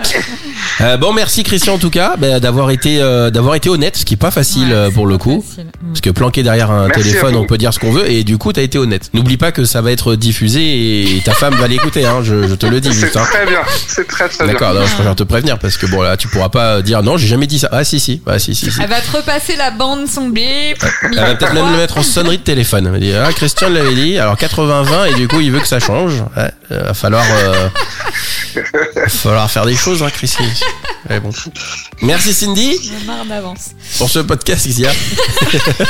[0.82, 4.06] Euh, bon, merci Christian en tout cas bah, d'avoir été euh, d'avoir été honnête, ce
[4.06, 5.44] qui est pas facile Ouais, euh, pour le coup.
[5.48, 5.66] facile.
[5.66, 5.88] Mm.
[5.90, 8.38] Parce que planqué derrière un Merci téléphone, on peut dire ce qu'on veut, et du
[8.38, 9.10] coup, t'as été honnête.
[9.14, 12.56] N'oublie pas que ça va être diffusé et ta femme va l'écouter, hein, je, je
[12.56, 13.18] te le dis, C'est juste.
[13.18, 13.26] Hein.
[13.30, 13.62] très bien.
[13.88, 14.54] C'est très très bien.
[14.54, 17.28] D'accord, je préfère te prévenir parce que bon là, tu pourras pas dire non, j'ai
[17.28, 17.70] jamais dit ça.
[17.72, 18.72] Ah si si, ah si si.
[18.72, 18.82] si.
[18.82, 20.78] Elle va te repasser la bande son bip.
[21.04, 22.86] Elle va peut-être même le mettre en sonnerie de téléphone.
[22.86, 25.68] Elle va dire ah Christian l'avait dit, alors 80-20 et du coup il veut que
[25.68, 26.24] ça change.
[26.36, 27.70] Ouais, euh, va falloir euh,
[28.96, 30.10] va falloir faire des choses, hein.
[31.10, 31.32] Ouais, bon.
[32.02, 33.72] Merci Cindy J'ai marre d'avance.
[33.98, 34.92] pour ce podcast Isia.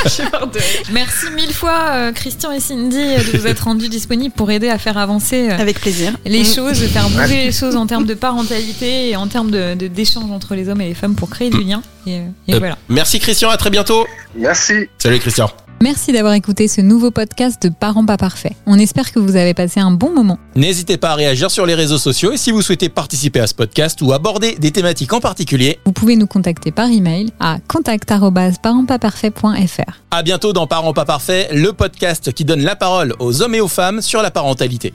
[0.92, 4.68] Merci mille fois, euh, Christian et Cindy, euh, de vous être rendus disponibles pour aider
[4.68, 6.12] à faire avancer euh, Avec plaisir.
[6.24, 6.54] les Mm.
[6.54, 9.86] choses, de faire bouger les choses en termes de parentalité et en termes de de-
[9.88, 11.82] d'échange entre les hommes et les femmes pour créer du lien.
[12.06, 12.76] Et, et voilà.
[12.88, 14.06] Merci Christian, à très bientôt.
[14.36, 14.88] Merci.
[14.98, 15.50] Salut Christian.
[15.80, 18.52] Merci d'avoir écouté ce nouveau podcast de Parents pas parfaits.
[18.66, 20.38] On espère que vous avez passé un bon moment.
[20.56, 23.52] N'hésitez pas à réagir sur les réseaux sociaux et si vous souhaitez participer à ce
[23.54, 30.00] podcast ou aborder des thématiques en particulier, Vous pouvez nous contacter par email à contact@parentspaparfaits.fr.
[30.10, 33.60] à bientôt dans Parents pas parfaits, le podcast qui donne la parole aux hommes et
[33.60, 34.94] aux femmes sur la parentalité.